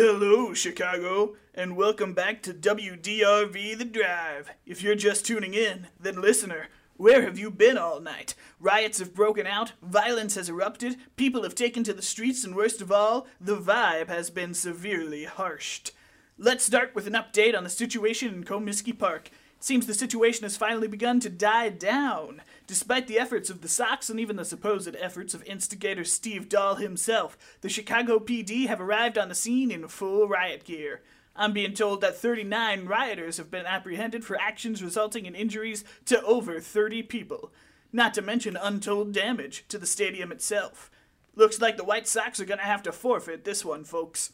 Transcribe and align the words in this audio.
Hello, 0.00 0.54
Chicago, 0.54 1.34
and 1.52 1.76
welcome 1.76 2.14
back 2.14 2.40
to 2.42 2.54
WDRV 2.54 3.76
The 3.76 3.84
Drive. 3.84 4.52
If 4.64 4.80
you're 4.80 4.94
just 4.94 5.26
tuning 5.26 5.54
in, 5.54 5.88
then 5.98 6.20
listener, 6.20 6.68
where 6.96 7.22
have 7.22 7.36
you 7.36 7.50
been 7.50 7.76
all 7.76 7.98
night? 7.98 8.36
Riots 8.60 9.00
have 9.00 9.12
broken 9.12 9.44
out, 9.44 9.72
violence 9.82 10.36
has 10.36 10.48
erupted, 10.48 10.98
people 11.16 11.42
have 11.42 11.56
taken 11.56 11.82
to 11.82 11.92
the 11.92 12.00
streets, 12.00 12.44
and 12.44 12.54
worst 12.54 12.80
of 12.80 12.92
all, 12.92 13.26
the 13.40 13.56
vibe 13.56 14.06
has 14.06 14.30
been 14.30 14.54
severely 14.54 15.24
harshed. 15.24 15.90
Let's 16.38 16.64
start 16.64 16.94
with 16.94 17.08
an 17.08 17.14
update 17.14 17.58
on 17.58 17.64
the 17.64 17.68
situation 17.68 18.32
in 18.32 18.44
Comiskey 18.44 18.96
Park. 18.96 19.32
Seems 19.60 19.86
the 19.86 19.94
situation 19.94 20.44
has 20.44 20.56
finally 20.56 20.86
begun 20.86 21.18
to 21.20 21.28
die 21.28 21.68
down. 21.68 22.42
Despite 22.68 23.08
the 23.08 23.18
efforts 23.18 23.50
of 23.50 23.60
the 23.60 23.68
Sox 23.68 24.08
and 24.08 24.20
even 24.20 24.36
the 24.36 24.44
supposed 24.44 24.94
efforts 24.94 25.34
of 25.34 25.42
instigator 25.44 26.04
Steve 26.04 26.48
Dahl 26.48 26.76
himself, 26.76 27.36
the 27.60 27.68
Chicago 27.68 28.20
PD 28.20 28.68
have 28.68 28.80
arrived 28.80 29.18
on 29.18 29.28
the 29.28 29.34
scene 29.34 29.70
in 29.70 29.88
full 29.88 30.28
riot 30.28 30.64
gear. 30.64 31.02
I'm 31.34 31.52
being 31.52 31.74
told 31.74 32.00
that 32.00 32.16
39 32.16 32.86
rioters 32.86 33.36
have 33.36 33.50
been 33.50 33.66
apprehended 33.66 34.24
for 34.24 34.40
actions 34.40 34.82
resulting 34.82 35.26
in 35.26 35.34
injuries 35.34 35.84
to 36.06 36.22
over 36.22 36.60
30 36.60 37.02
people, 37.04 37.52
not 37.92 38.14
to 38.14 38.22
mention 38.22 38.56
untold 38.56 39.12
damage 39.12 39.64
to 39.68 39.78
the 39.78 39.86
stadium 39.86 40.30
itself. 40.30 40.90
Looks 41.34 41.60
like 41.60 41.76
the 41.76 41.84
White 41.84 42.08
Sox 42.08 42.40
are 42.40 42.44
gonna 42.44 42.62
have 42.62 42.82
to 42.84 42.92
forfeit 42.92 43.44
this 43.44 43.64
one, 43.64 43.84
folks. 43.84 44.32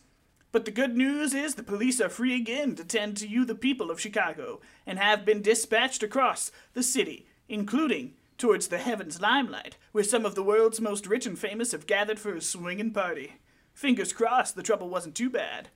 But 0.55 0.65
the 0.67 0.71
good 0.71 0.97
news 0.97 1.35
is 1.35 1.57
the 1.57 1.65
police 1.65 2.01
are 2.01 2.09
free 2.09 2.37
again 2.37 2.77
to 2.77 2.85
tend 2.85 3.17
to 3.17 3.27
you, 3.27 3.45
the 3.45 3.57
people 3.57 3.91
of 3.91 4.01
Chicago, 4.01 4.61
and 4.87 5.01
have 5.01 5.25
been 5.25 5.43
dispatched 5.43 6.05
across 6.05 6.53
the 6.75 6.83
city, 6.85 7.27
including 7.49 8.15
towards 8.39 8.69
the 8.69 8.79
heavens 8.79 9.21
limelight, 9.21 9.77
where 9.91 10.05
some 10.05 10.25
of 10.25 10.37
the 10.37 10.45
world's 10.45 10.81
most 10.81 11.09
rich 11.09 11.27
and 11.27 11.37
famous 11.37 11.73
have 11.73 11.89
gathered 11.89 12.21
for 12.21 12.37
a 12.37 12.41
swinging 12.41 12.93
party. 12.93 13.33
Fingers 13.73 14.13
crossed 14.13 14.55
the 14.55 14.63
trouble 14.63 14.89
wasn't 14.89 15.17
too 15.17 15.29
bad. 15.29 15.71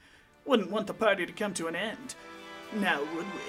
Wouldn't 0.45 0.71
want 0.71 0.87
the 0.87 0.95
party 0.95 1.27
to 1.27 1.33
come 1.33 1.55
to 1.55 1.67
an 1.67 1.75
end. 1.75 2.15
Now, 2.73 3.01
would 3.01 3.27
we? 3.27 3.43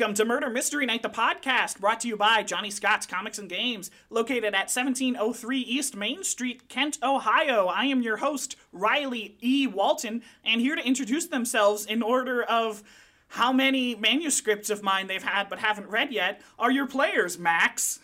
Welcome 0.00 0.14
to 0.14 0.24
Murder 0.24 0.48
Mystery 0.48 0.86
Night, 0.86 1.02
the 1.02 1.10
podcast, 1.10 1.78
brought 1.78 2.00
to 2.00 2.08
you 2.08 2.16
by 2.16 2.42
Johnny 2.42 2.70
Scott's 2.70 3.04
Comics 3.04 3.38
and 3.38 3.50
Games, 3.50 3.90
located 4.08 4.54
at 4.54 4.72
1703 4.74 5.60
East 5.60 5.94
Main 5.94 6.24
Street, 6.24 6.70
Kent, 6.70 6.96
Ohio. 7.02 7.66
I 7.66 7.84
am 7.84 8.00
your 8.00 8.16
host, 8.16 8.56
Riley 8.72 9.36
E. 9.42 9.66
Walton, 9.66 10.22
and 10.42 10.62
here 10.62 10.74
to 10.74 10.82
introduce 10.82 11.26
themselves 11.26 11.84
in 11.84 12.00
order 12.00 12.42
of 12.42 12.82
how 13.28 13.52
many 13.52 13.94
manuscripts 13.94 14.70
of 14.70 14.82
mine 14.82 15.06
they've 15.06 15.22
had 15.22 15.50
but 15.50 15.58
haven't 15.58 15.90
read 15.90 16.10
yet 16.12 16.40
are 16.58 16.70
your 16.70 16.86
players, 16.86 17.38
Max. 17.38 18.00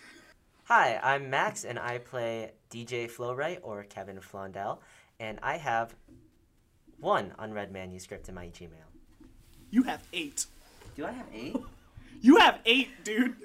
Hi, 0.65 1.01
I'm 1.03 1.31
Max, 1.31 1.65
and 1.65 1.79
I 1.79 1.97
play 1.97 2.53
DJ 2.71 3.11
Flowright 3.11 3.61
or 3.63 3.85
Kevin 3.85 4.19
Flondell, 4.19 4.81
and 5.19 5.39
I 5.43 5.57
have 5.57 5.95
one 7.01 7.33
unread 7.39 7.73
manuscript 7.73 8.29
in 8.29 8.35
my 8.35 8.49
Gmail. 8.49 8.85
You 9.71 9.85
have 9.85 10.03
eight. 10.13 10.45
Do 10.95 11.07
I 11.07 11.13
have 11.13 11.27
eight? 11.33 11.57
You 12.21 12.37
have 12.37 12.61
eight, 12.65 13.05
dude. 13.05 13.37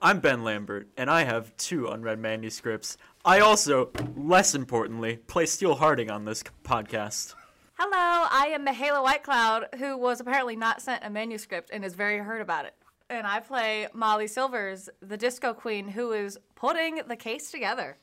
I'm 0.00 0.20
Ben 0.20 0.44
Lambert, 0.44 0.88
and 0.96 1.10
I 1.10 1.24
have 1.24 1.56
two 1.56 1.88
unread 1.88 2.18
manuscripts. 2.18 2.96
I 3.24 3.40
also, 3.40 3.90
less 4.16 4.54
importantly, 4.54 5.16
play 5.16 5.46
Steel 5.46 5.76
Harding 5.76 6.10
on 6.10 6.24
this 6.24 6.42
podcast. 6.62 7.34
Hello, 7.78 8.28
I 8.30 8.48
am 8.54 8.66
Mihaela 8.66 9.02
Whitecloud, 9.02 9.78
who 9.78 9.96
was 9.96 10.20
apparently 10.20 10.56
not 10.56 10.82
sent 10.82 11.04
a 11.04 11.10
manuscript 11.10 11.70
and 11.72 11.84
is 11.84 11.94
very 11.94 12.18
hurt 12.18 12.40
about 12.40 12.66
it. 12.66 12.74
And 13.10 13.26
I 13.26 13.40
play 13.40 13.88
Molly 13.92 14.26
Silvers, 14.26 14.88
the 15.00 15.16
disco 15.16 15.54
queen, 15.54 15.88
who 15.88 16.12
is 16.12 16.38
putting 16.54 17.00
the 17.08 17.16
case 17.16 17.50
together. 17.50 17.96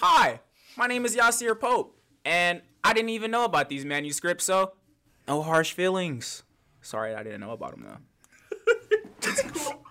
Hi, 0.00 0.40
my 0.76 0.86
name 0.86 1.04
is 1.04 1.16
Yasir 1.16 1.58
Pope, 1.58 1.96
and 2.24 2.62
I 2.84 2.92
didn't 2.92 3.10
even 3.10 3.30
know 3.30 3.44
about 3.44 3.68
these 3.68 3.84
manuscripts, 3.84 4.44
so 4.44 4.72
no 5.26 5.42
harsh 5.42 5.72
feelings. 5.72 6.42
Sorry, 6.86 7.16
I 7.16 7.24
didn't 7.24 7.40
know 7.40 7.50
about 7.50 7.74
him 7.74 7.84
though. 7.84 9.72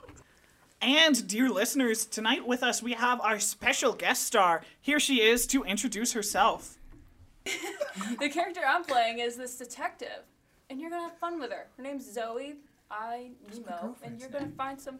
And, 0.82 1.28
dear 1.28 1.50
listeners, 1.50 2.06
tonight 2.06 2.46
with 2.46 2.62
us 2.62 2.84
we 2.84 2.94
have 2.94 3.20
our 3.22 3.40
special 3.40 3.94
guest 3.94 4.24
star. 4.24 4.62
Here 4.80 5.00
she 5.00 5.20
is 5.20 5.48
to 5.48 5.64
introduce 5.64 6.14
herself. 6.14 6.78
the 7.44 8.30
character 8.30 8.62
I'm 8.68 8.84
playing 8.84 9.18
is 9.18 9.36
this 9.36 9.58
detective, 9.58 10.26
and 10.70 10.80
you're 10.80 10.92
gonna 10.92 11.10
have 11.10 11.18
fun 11.18 11.40
with 11.40 11.50
her. 11.50 11.66
Her 11.76 11.82
name's 11.82 12.14
Zoe. 12.14 12.58
I 12.92 13.32
Nemo, 13.52 13.96
and 14.04 14.20
you're 14.20 14.30
gonna 14.30 14.52
find 14.56 14.80
some. 14.80 15.00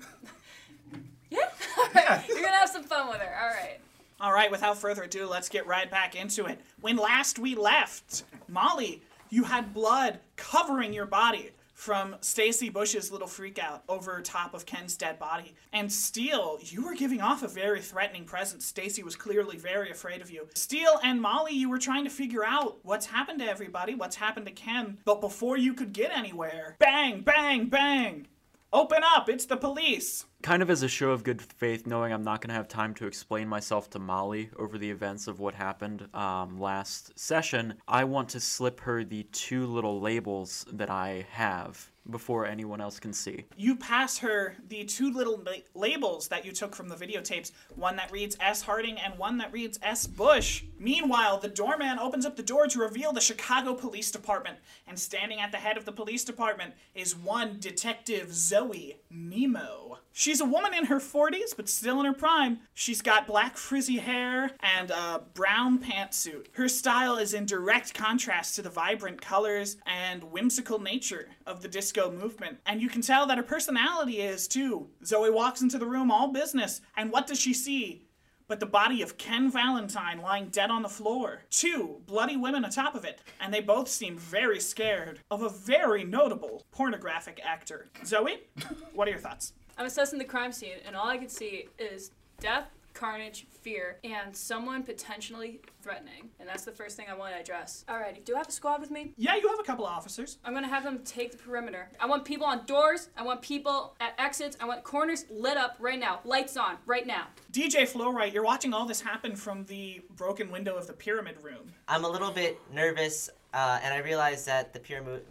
yeah, 1.30 1.50
all 1.78 1.90
right. 1.94 2.28
You're 2.28 2.42
gonna 2.42 2.58
have 2.58 2.70
some 2.70 2.84
fun 2.84 3.10
with 3.10 3.20
her. 3.20 3.38
All 3.40 3.50
right. 3.50 3.80
All 4.20 4.34
right, 4.34 4.50
without 4.50 4.80
further 4.80 5.04
ado, 5.04 5.28
let's 5.28 5.50
get 5.50 5.68
right 5.68 5.92
back 5.92 6.16
into 6.16 6.46
it. 6.46 6.60
When 6.82 6.98
last 6.98 7.38
we 7.38 7.54
left, 7.54 8.24
Molly, 8.48 9.04
you 9.30 9.44
had 9.44 9.72
blood 9.72 10.20
covering 10.36 10.94
your 10.94 11.06
body 11.06 11.52
from 11.76 12.16
Stacy 12.22 12.70
Bush's 12.70 13.12
little 13.12 13.28
freakout 13.28 13.82
over 13.88 14.22
top 14.22 14.54
of 14.54 14.66
Ken's 14.66 14.96
dead 14.96 15.20
body. 15.20 15.54
And 15.74 15.92
Steele, 15.92 16.58
you 16.62 16.84
were 16.86 16.96
giving 16.96 17.22
off 17.22 17.44
a 17.44 17.48
very 17.48 17.82
threatening 17.82 18.24
presence. 18.24 18.66
Stacy 18.66 19.04
was 19.04 19.16
clearly 19.16 19.58
very 19.58 19.92
afraid 19.92 20.22
of 20.22 20.32
you. 20.32 20.48
Steele 20.56 21.00
and 21.04 21.22
Molly, 21.22 21.54
you 21.54 21.70
were 21.70 21.78
trying 21.78 22.06
to 22.06 22.10
figure 22.10 22.46
out 22.46 22.80
what's 22.84 23.06
happened 23.06 23.40
to 23.40 23.46
everybody, 23.46 23.94
what's 23.94 24.16
happened 24.16 24.46
to 24.48 24.54
Ken, 24.54 24.98
but 25.04 25.20
before 25.22 25.58
you 25.58 25.74
could 25.74 25.92
get 25.92 26.16
anywhere, 26.16 26.78
bang, 26.80 27.22
bang, 27.22 27.68
bang! 27.68 28.28
Open 28.72 29.04
up, 29.04 29.30
it's 29.30 29.46
the 29.46 29.58
police! 29.58 30.26
Kind 30.46 30.62
of 30.62 30.70
as 30.70 30.84
a 30.84 30.88
show 30.88 31.10
of 31.10 31.24
good 31.24 31.42
faith, 31.42 31.88
knowing 31.88 32.14
I'm 32.14 32.24
not 32.24 32.40
going 32.40 32.50
to 32.50 32.54
have 32.54 32.68
time 32.68 32.94
to 32.96 33.08
explain 33.08 33.48
myself 33.48 33.90
to 33.90 34.00
Molly 34.00 34.52
over 34.60 34.78
the 34.78 34.92
events 34.92 35.26
of 35.26 35.40
what 35.40 35.56
happened 35.56 36.08
um, 36.14 36.60
last 36.60 37.18
session, 37.18 37.74
I 37.88 38.04
want 38.04 38.30
to 38.30 38.40
slip 38.40 38.82
her 38.82 39.04
the 39.04 39.24
two 39.32 39.66
little 39.66 40.00
labels 40.00 40.64
that 40.72 40.92
I 40.92 41.26
have 41.32 41.90
before 42.10 42.46
anyone 42.46 42.82
else 42.82 43.00
can 43.00 43.14
see. 43.14 43.46
You 43.56 43.76
pass 43.76 44.18
her 44.20 44.56
the 44.68 44.84
two 44.84 45.12
little 45.12 45.42
la- 45.46 45.54
labels 45.74 46.28
that 46.28 46.46
you 46.46 46.52
took 46.52 46.76
from 46.76 46.90
the 46.90 46.96
videotapes 46.96 47.52
one 47.76 47.96
that 47.96 48.12
reads 48.12 48.38
S. 48.40 48.62
Harding 48.62 48.98
and 48.98 49.18
one 49.18 49.38
that 49.38 49.52
reads 49.52 49.80
S. 49.82 50.08
Bush. 50.08 50.64
Meanwhile, 50.80 51.40
the 51.40 51.48
doorman 51.48 52.00
opens 52.00 52.26
up 52.26 52.36
the 52.36 52.44
door 52.44 52.68
to 52.68 52.80
reveal 52.80 53.12
the 53.12 53.22
Chicago 53.22 53.74
Police 53.74 54.12
Department, 54.12 54.58
and 54.88 55.00
standing 55.00 55.40
at 55.40 55.52
the 55.52 55.58
head 55.58 55.78
of 55.78 55.86
the 55.86 55.92
police 55.92 56.24
department 56.24 56.74
is 56.94 57.16
one 57.16 57.58
Detective 57.60 58.34
Zoe 58.34 58.98
Nemo. 59.10 60.00
She's 60.18 60.40
a 60.40 60.46
woman 60.46 60.74
in 60.74 60.86
her 60.86 61.00
40s, 61.00 61.56
but 61.56 61.68
still 61.68 62.00
in 62.00 62.06
her 62.06 62.14
prime. 62.14 62.60
She's 62.74 63.02
got 63.02 63.28
black 63.28 63.58
frizzy 63.58 63.98
hair 63.98 64.52
and 64.62 64.90
a 64.90 65.24
brown 65.34 65.80
pantsuit. 65.80 66.48
Her 66.54 66.70
style 66.70 67.18
is 67.18 67.34
in 67.34 67.46
direct 67.46 67.94
contrast 67.94 68.56
to 68.56 68.62
the 68.62 68.70
vibrant 68.70 69.22
colors 69.22 69.76
and 69.86 70.24
whimsical 70.24 70.80
nature 70.80 71.28
of 71.46 71.62
the 71.62 71.68
disco 71.68 71.95
movement. 71.96 72.58
And 72.66 72.82
you 72.82 72.90
can 72.90 73.02
tell 73.02 73.26
that 73.28 73.38
her 73.38 73.44
personality 73.44 74.22
is 74.22 74.48
too. 74.48 74.88
Zoe 75.04 75.30
walks 75.30 75.62
into 75.62 75.78
the 75.78 75.86
room 75.86 76.12
all 76.12 76.28
business, 76.32 76.82
and 76.98 77.12
what 77.12 77.28
does 77.28 77.40
she 77.40 77.54
see? 77.54 78.06
But 78.48 78.60
the 78.60 78.66
body 78.68 79.02
of 79.02 79.18
Ken 79.18 79.50
Valentine 79.50 80.22
lying 80.22 80.50
dead 80.50 80.70
on 80.70 80.84
the 80.84 80.90
floor. 80.90 81.42
Two 81.50 82.02
bloody 82.06 82.38
women 82.38 82.64
atop 82.64 82.94
of 82.94 83.04
it, 83.04 83.22
and 83.42 83.52
they 83.52 83.62
both 83.62 83.88
seem 83.88 84.18
very 84.18 84.60
scared 84.60 85.20
of 85.32 85.42
a 85.42 85.50
very 85.50 86.04
notable 86.04 86.64
pornographic 86.72 87.42
actor. 87.44 87.90
Zoe, 88.06 88.42
what 88.94 89.08
are 89.08 89.12
your 89.12 89.20
thoughts? 89.20 89.54
I'm 89.78 89.88
assessing 89.88 90.20
the 90.20 90.26
crime 90.26 90.52
scene, 90.52 90.78
and 90.86 90.96
all 90.96 91.08
I 91.08 91.18
can 91.18 91.30
see 91.30 91.70
is 91.80 92.12
death, 92.40 92.70
carnage, 92.96 93.46
fear, 93.62 93.98
and 94.04 94.36
someone 94.36 94.82
potentially 94.82 95.60
threatening. 95.84 96.30
And 96.40 96.50
that's 96.50 96.66
the 96.66 96.72
first 96.72 96.98
thing 96.98 97.06
I 97.12 97.14
want 97.14 97.36
to 97.36 97.40
address. 97.40 97.86
Alrighty, 97.88 98.26
do 98.26 98.34
I 98.34 98.40
have 98.40 98.48
a 98.48 98.52
squad 98.52 98.82
with 98.82 98.90
me? 98.90 99.14
Yeah, 99.18 99.36
you 99.36 99.48
have 99.50 99.60
a 99.60 99.64
couple 99.64 99.86
of 99.86 99.92
officers. 99.92 100.40
I'm 100.44 100.54
gonna 100.54 100.68
have 100.68 100.84
them 100.84 101.00
take 101.04 101.32
the 101.32 101.38
perimeter. 101.38 101.90
I 102.00 102.08
want 102.08 102.26
people 102.26 102.48
on 102.48 102.66
doors. 102.66 103.10
I 103.16 103.24
want 103.24 103.42
people 103.42 103.96
at 104.00 104.14
exits. 104.18 104.58
I 104.60 104.66
want 104.66 104.84
corners 104.84 105.26
lit 105.30 105.58
up 105.58 105.76
right 105.80 106.00
now. 106.00 106.22
Lights 106.24 106.58
on 106.58 106.78
right 106.86 107.06
now. 107.06 107.28
DJ 107.52 107.84
Flowright, 107.84 108.34
you're 108.34 108.44
watching 108.44 108.74
all 108.74 108.86
this 108.86 109.02
happen 109.02 109.36
from 109.36 109.66
the 109.66 110.02
broken 110.16 110.50
window 110.50 110.76
of 110.76 110.88
the 110.88 110.94
pyramid 110.94 111.36
room. 111.44 111.74
I'm 111.88 112.06
a 112.06 112.10
little 112.10 112.32
bit 112.32 112.60
nervous. 112.74 113.30
Uh, 113.54 113.80
and 113.84 113.94
I 113.94 114.00
realize 114.00 114.44
that 114.46 114.74
the 114.74 114.80
pyramid 114.80 115.24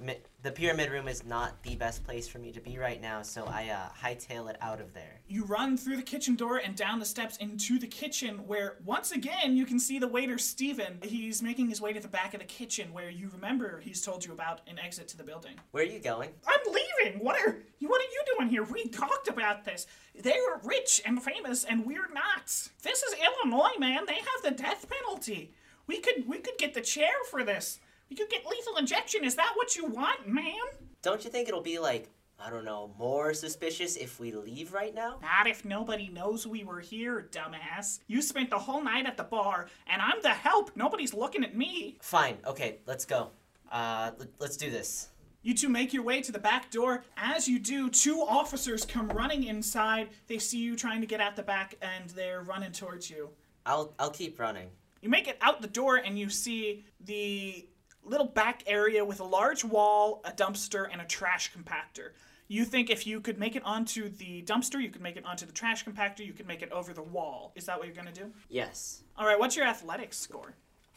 the 0.44 0.52
pyramid 0.52 0.90
room 0.90 1.08
is 1.08 1.24
not 1.24 1.60
the 1.62 1.74
best 1.74 2.04
place 2.04 2.28
for 2.28 2.38
me 2.38 2.52
to 2.52 2.60
be 2.60 2.76
right 2.76 3.00
now, 3.00 3.22
so 3.22 3.46
I 3.46 3.70
uh, 3.70 3.88
hightail 3.98 4.50
it 4.50 4.58
out 4.60 4.78
of 4.78 4.92
there. 4.92 5.22
You 5.26 5.46
run 5.46 5.78
through 5.78 5.96
the 5.96 6.02
kitchen 6.02 6.36
door 6.36 6.58
and 6.58 6.76
down 6.76 6.98
the 6.98 7.06
steps 7.06 7.38
into 7.38 7.78
the 7.78 7.86
kitchen, 7.86 8.46
where 8.46 8.76
once 8.84 9.10
again 9.10 9.56
you 9.56 9.64
can 9.64 9.80
see 9.80 9.98
the 9.98 10.06
waiter 10.06 10.36
Steven. 10.36 10.98
He's 11.02 11.42
making 11.42 11.70
his 11.70 11.80
way 11.80 11.94
to 11.94 12.00
the 12.00 12.08
back 12.08 12.34
of 12.34 12.40
the 12.40 12.46
kitchen, 12.46 12.92
where 12.92 13.08
you 13.08 13.30
remember 13.32 13.80
he's 13.80 14.02
told 14.02 14.22
you 14.22 14.34
about 14.34 14.60
an 14.66 14.78
exit 14.78 15.08
to 15.08 15.16
the 15.16 15.24
building. 15.24 15.54
Where 15.70 15.82
are 15.82 15.86
you 15.86 15.98
going? 15.98 16.28
I'm 16.46 16.72
leaving. 16.72 17.20
What 17.20 17.40
are 17.40 17.56
you? 17.78 17.88
What 17.88 18.02
are 18.02 18.12
you 18.12 18.22
doing 18.36 18.50
here? 18.50 18.64
We 18.64 18.88
talked 18.88 19.28
about 19.28 19.64
this. 19.64 19.86
They're 20.14 20.60
rich 20.62 21.00
and 21.06 21.22
famous, 21.22 21.64
and 21.64 21.86
we're 21.86 22.12
not. 22.12 22.48
This 22.82 23.02
is 23.02 23.14
Illinois, 23.14 23.78
man. 23.78 24.04
They 24.06 24.16
have 24.16 24.42
the 24.42 24.50
death 24.50 24.86
penalty. 24.90 25.54
We 25.86 26.00
could 26.00 26.28
we 26.28 26.38
could 26.38 26.58
get 26.58 26.74
the 26.74 26.82
chair 26.82 27.14
for 27.30 27.44
this. 27.44 27.80
Could 28.16 28.30
get 28.30 28.46
lethal 28.46 28.76
injection. 28.76 29.24
Is 29.24 29.34
that 29.36 29.52
what 29.54 29.76
you 29.76 29.86
want, 29.86 30.28
man? 30.28 30.54
Don't 31.02 31.24
you 31.24 31.30
think 31.30 31.48
it'll 31.48 31.60
be 31.60 31.78
like, 31.78 32.08
I 32.38 32.50
don't 32.50 32.64
know, 32.64 32.92
more 32.98 33.34
suspicious 33.34 33.96
if 33.96 34.20
we 34.20 34.32
leave 34.32 34.72
right 34.72 34.94
now? 34.94 35.18
Not 35.20 35.46
if 35.46 35.64
nobody 35.64 36.08
knows 36.08 36.46
we 36.46 36.64
were 36.64 36.80
here, 36.80 37.28
dumbass. 37.30 38.00
You 38.06 38.22
spent 38.22 38.50
the 38.50 38.58
whole 38.58 38.82
night 38.82 39.06
at 39.06 39.16
the 39.16 39.24
bar, 39.24 39.68
and 39.86 40.00
I'm 40.00 40.20
the 40.22 40.30
help. 40.30 40.70
Nobody's 40.76 41.14
looking 41.14 41.44
at 41.44 41.56
me. 41.56 41.96
Fine, 42.00 42.38
okay, 42.46 42.78
let's 42.86 43.04
go. 43.04 43.30
Uh, 43.70 44.12
let's 44.38 44.56
do 44.56 44.70
this. 44.70 45.08
You 45.42 45.54
two 45.54 45.68
make 45.68 45.92
your 45.92 46.02
way 46.02 46.22
to 46.22 46.32
the 46.32 46.38
back 46.38 46.70
door. 46.70 47.04
As 47.16 47.46
you 47.48 47.58
do, 47.58 47.90
two 47.90 48.20
officers 48.22 48.86
come 48.86 49.08
running 49.08 49.44
inside. 49.44 50.08
They 50.26 50.38
see 50.38 50.58
you 50.58 50.74
trying 50.76 51.02
to 51.02 51.06
get 51.06 51.20
out 51.20 51.36
the 51.36 51.42
back, 51.42 51.74
and 51.82 52.08
they're 52.10 52.42
running 52.42 52.72
towards 52.72 53.10
you. 53.10 53.30
I'll 53.66 53.92
I'll 53.98 54.10
keep 54.10 54.40
running. 54.40 54.68
You 55.02 55.10
make 55.10 55.28
it 55.28 55.36
out 55.42 55.60
the 55.60 55.68
door, 55.68 55.96
and 55.96 56.18
you 56.18 56.30
see 56.30 56.84
the 57.04 57.66
little 58.04 58.26
back 58.26 58.62
area 58.66 59.04
with 59.04 59.20
a 59.20 59.24
large 59.24 59.64
wall, 59.64 60.20
a 60.24 60.30
dumpster, 60.30 60.86
and 60.90 61.00
a 61.00 61.04
trash 61.04 61.52
compactor. 61.52 62.10
You 62.46 62.64
think 62.64 62.90
if 62.90 63.06
you 63.06 63.20
could 63.20 63.38
make 63.38 63.56
it 63.56 63.64
onto 63.64 64.08
the 64.08 64.42
dumpster, 64.42 64.80
you 64.80 64.90
could 64.90 65.00
make 65.00 65.16
it 65.16 65.24
onto 65.24 65.46
the 65.46 65.52
trash 65.52 65.84
compactor, 65.84 66.24
you 66.24 66.32
could 66.32 66.46
make 66.46 66.62
it 66.62 66.70
over 66.72 66.92
the 66.92 67.02
wall. 67.02 67.52
Is 67.54 67.64
that 67.66 67.78
what 67.78 67.86
you're 67.86 67.96
gonna 67.96 68.12
do? 68.12 68.30
Yes. 68.48 69.02
All 69.16 69.26
right, 69.26 69.38
what's 69.38 69.56
your 69.56 69.66
athletics 69.66 70.18
score? 70.18 70.54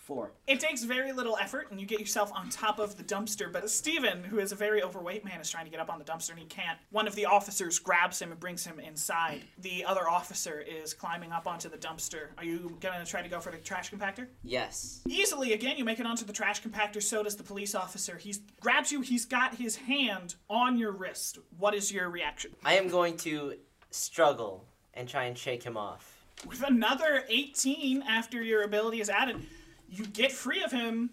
Four. 0.07 0.31
It 0.47 0.61
takes 0.61 0.85
very 0.85 1.11
little 1.11 1.35
effort, 1.35 1.67
and 1.69 1.81
you 1.81 1.85
get 1.85 1.99
yourself 1.99 2.31
on 2.33 2.47
top 2.47 2.79
of 2.79 2.95
the 2.95 3.03
dumpster. 3.03 3.51
But 3.51 3.69
Steven, 3.69 4.23
who 4.23 4.39
is 4.39 4.53
a 4.53 4.55
very 4.55 4.81
overweight 4.81 5.25
man, 5.25 5.41
is 5.41 5.49
trying 5.49 5.65
to 5.65 5.69
get 5.69 5.81
up 5.81 5.89
on 5.89 5.99
the 5.99 6.05
dumpster, 6.05 6.29
and 6.29 6.39
he 6.39 6.45
can't. 6.45 6.79
One 6.91 7.09
of 7.09 7.15
the 7.15 7.25
officers 7.25 7.77
grabs 7.77 8.21
him 8.21 8.31
and 8.31 8.39
brings 8.39 8.65
him 8.65 8.79
inside. 8.79 9.43
The 9.57 9.83
other 9.83 10.07
officer 10.09 10.61
is 10.61 10.93
climbing 10.93 11.33
up 11.33 11.45
onto 11.45 11.67
the 11.67 11.75
dumpster. 11.75 12.27
Are 12.37 12.45
you 12.45 12.77
gonna 12.79 13.05
try 13.05 13.21
to 13.21 13.27
go 13.27 13.41
for 13.41 13.51
the 13.51 13.57
trash 13.57 13.91
compactor? 13.91 14.27
Yes. 14.45 15.01
Easily, 15.09 15.51
again, 15.51 15.75
you 15.77 15.83
make 15.83 15.99
it 15.99 16.05
onto 16.05 16.23
the 16.23 16.31
trash 16.31 16.61
compactor. 16.61 17.03
So 17.03 17.21
does 17.21 17.35
the 17.35 17.43
police 17.43 17.75
officer. 17.75 18.15
He 18.15 18.33
grabs 18.61 18.93
you. 18.93 19.01
He's 19.01 19.25
got 19.25 19.55
his 19.55 19.75
hand 19.75 20.35
on 20.49 20.77
your 20.77 20.93
wrist. 20.93 21.37
What 21.57 21.73
is 21.73 21.91
your 21.91 22.09
reaction? 22.09 22.51
I 22.63 22.75
am 22.75 22.87
going 22.87 23.17
to 23.17 23.55
struggle 23.91 24.63
and 24.93 25.09
try 25.09 25.25
and 25.25 25.37
shake 25.37 25.63
him 25.63 25.75
off. 25.75 26.13
With 26.47 26.61
another 26.61 27.25
18 27.27 28.03
after 28.03 28.41
your 28.41 28.63
ability 28.63 29.01
is 29.01 29.09
added, 29.09 29.45
you 29.89 30.05
get 30.05 30.31
free 30.31 30.63
of 30.63 30.71
him 30.71 31.09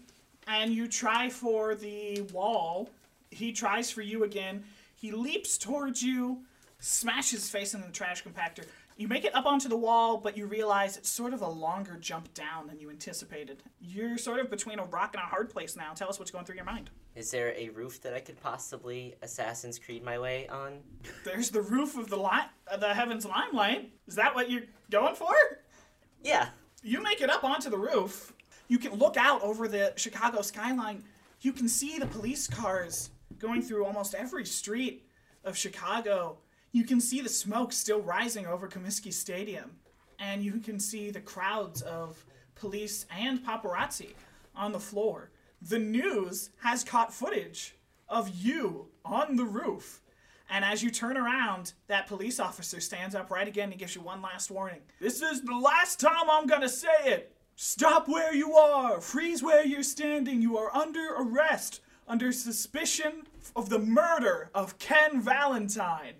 and 0.47 0.71
you 0.73 0.87
try 0.87 1.29
for 1.29 1.75
the 1.75 2.21
wall. 2.33 2.89
He 3.31 3.51
tries 3.51 3.91
for 3.91 4.01
you 4.01 4.23
again. 4.23 4.63
He 4.95 5.11
leaps 5.11 5.57
towards 5.57 6.01
you, 6.01 6.43
smashes 6.79 7.41
his 7.41 7.49
face 7.49 7.73
into 7.73 7.87
the 7.87 7.93
trash 7.93 8.23
compactor. 8.23 8.65
You 8.97 9.09
make 9.09 9.25
it 9.25 9.35
up 9.35 9.45
onto 9.45 9.67
the 9.67 9.75
wall, 9.75 10.15
but 10.15 10.37
you 10.37 10.45
realize 10.45 10.95
it's 10.95 11.09
sort 11.09 11.33
of 11.33 11.41
a 11.41 11.47
longer 11.47 11.97
jump 11.99 12.33
down 12.33 12.67
than 12.67 12.79
you 12.79 12.89
anticipated. 12.89 13.61
You're 13.81 14.17
sort 14.17 14.39
of 14.39 14.49
between 14.49 14.79
a 14.79 14.85
rock 14.85 15.15
and 15.15 15.21
a 15.21 15.25
hard 15.25 15.49
place 15.49 15.75
now. 15.75 15.91
Tell 15.93 16.07
us 16.07 16.17
what's 16.17 16.31
going 16.31 16.45
through 16.45 16.55
your 16.55 16.63
mind. 16.63 16.89
Is 17.13 17.29
there 17.29 17.53
a 17.57 17.67
roof 17.69 18.01
that 18.03 18.13
I 18.13 18.21
could 18.21 18.39
possibly 18.41 19.15
Assassin's 19.21 19.79
Creed 19.79 20.01
my 20.01 20.17
way 20.17 20.47
on? 20.47 20.79
There's 21.25 21.49
the 21.49 21.61
roof 21.61 21.97
of 21.97 22.09
the 22.09 22.15
li- 22.15 22.49
uh, 22.71 22.77
the 22.77 22.93
Heavens 22.93 23.25
Limelight. 23.25 23.91
Is 24.07 24.15
that 24.15 24.33
what 24.33 24.49
you're 24.49 24.63
going 24.89 25.15
for? 25.15 25.33
Yeah. 26.23 26.49
You 26.81 27.03
make 27.03 27.19
it 27.19 27.29
up 27.29 27.43
onto 27.43 27.69
the 27.69 27.77
roof. 27.77 28.31
You 28.67 28.79
can 28.79 28.93
look 28.93 29.17
out 29.17 29.41
over 29.41 29.67
the 29.67 29.93
Chicago 29.95 30.41
skyline. 30.41 31.03
You 31.41 31.53
can 31.53 31.67
see 31.67 31.99
the 31.99 32.07
police 32.07 32.47
cars 32.47 33.11
going 33.37 33.61
through 33.61 33.85
almost 33.85 34.15
every 34.15 34.45
street 34.45 35.07
of 35.43 35.57
Chicago. 35.57 36.37
You 36.71 36.83
can 36.83 36.99
see 36.99 37.21
the 37.21 37.29
smoke 37.29 37.71
still 37.71 38.01
rising 38.01 38.47
over 38.47 38.67
Comiskey 38.67 39.13
Stadium. 39.13 39.71
And 40.19 40.43
you 40.43 40.59
can 40.59 40.79
see 40.79 41.11
the 41.11 41.21
crowds 41.21 41.81
of 41.81 42.25
police 42.55 43.05
and 43.15 43.45
paparazzi 43.45 44.13
on 44.55 44.71
the 44.71 44.79
floor. 44.79 45.29
The 45.61 45.79
news 45.79 46.51
has 46.61 46.83
caught 46.83 47.13
footage 47.13 47.75
of 48.07 48.29
you 48.29 48.87
on 49.03 49.35
the 49.35 49.45
roof. 49.45 50.01
And 50.49 50.63
as 50.63 50.83
you 50.83 50.91
turn 50.91 51.17
around, 51.17 51.73
that 51.87 52.07
police 52.07 52.39
officer 52.39 52.79
stands 52.79 53.15
up 53.15 53.31
right 53.31 53.47
again 53.47 53.71
and 53.71 53.79
gives 53.79 53.95
you 53.95 54.01
one 54.01 54.21
last 54.21 54.51
warning. 54.51 54.81
This 54.99 55.21
is 55.21 55.41
the 55.41 55.55
last 55.55 55.99
time 55.99 56.29
I'm 56.29 56.45
gonna 56.45 56.69
say 56.69 56.87
it. 57.03 57.34
Stop 57.55 58.09
where 58.09 58.35
you 58.35 58.53
are. 58.53 58.99
Freeze 58.99 59.41
where 59.41 59.65
you're 59.65 59.81
standing. 59.81 60.41
You 60.41 60.57
are 60.57 60.75
under 60.75 61.15
arrest 61.17 61.79
under 62.07 62.31
suspicion 62.31 63.23
of 63.55 63.69
the 63.69 63.79
murder 63.79 64.49
of 64.53 64.77
Ken 64.77 65.21
Valentine. 65.21 66.15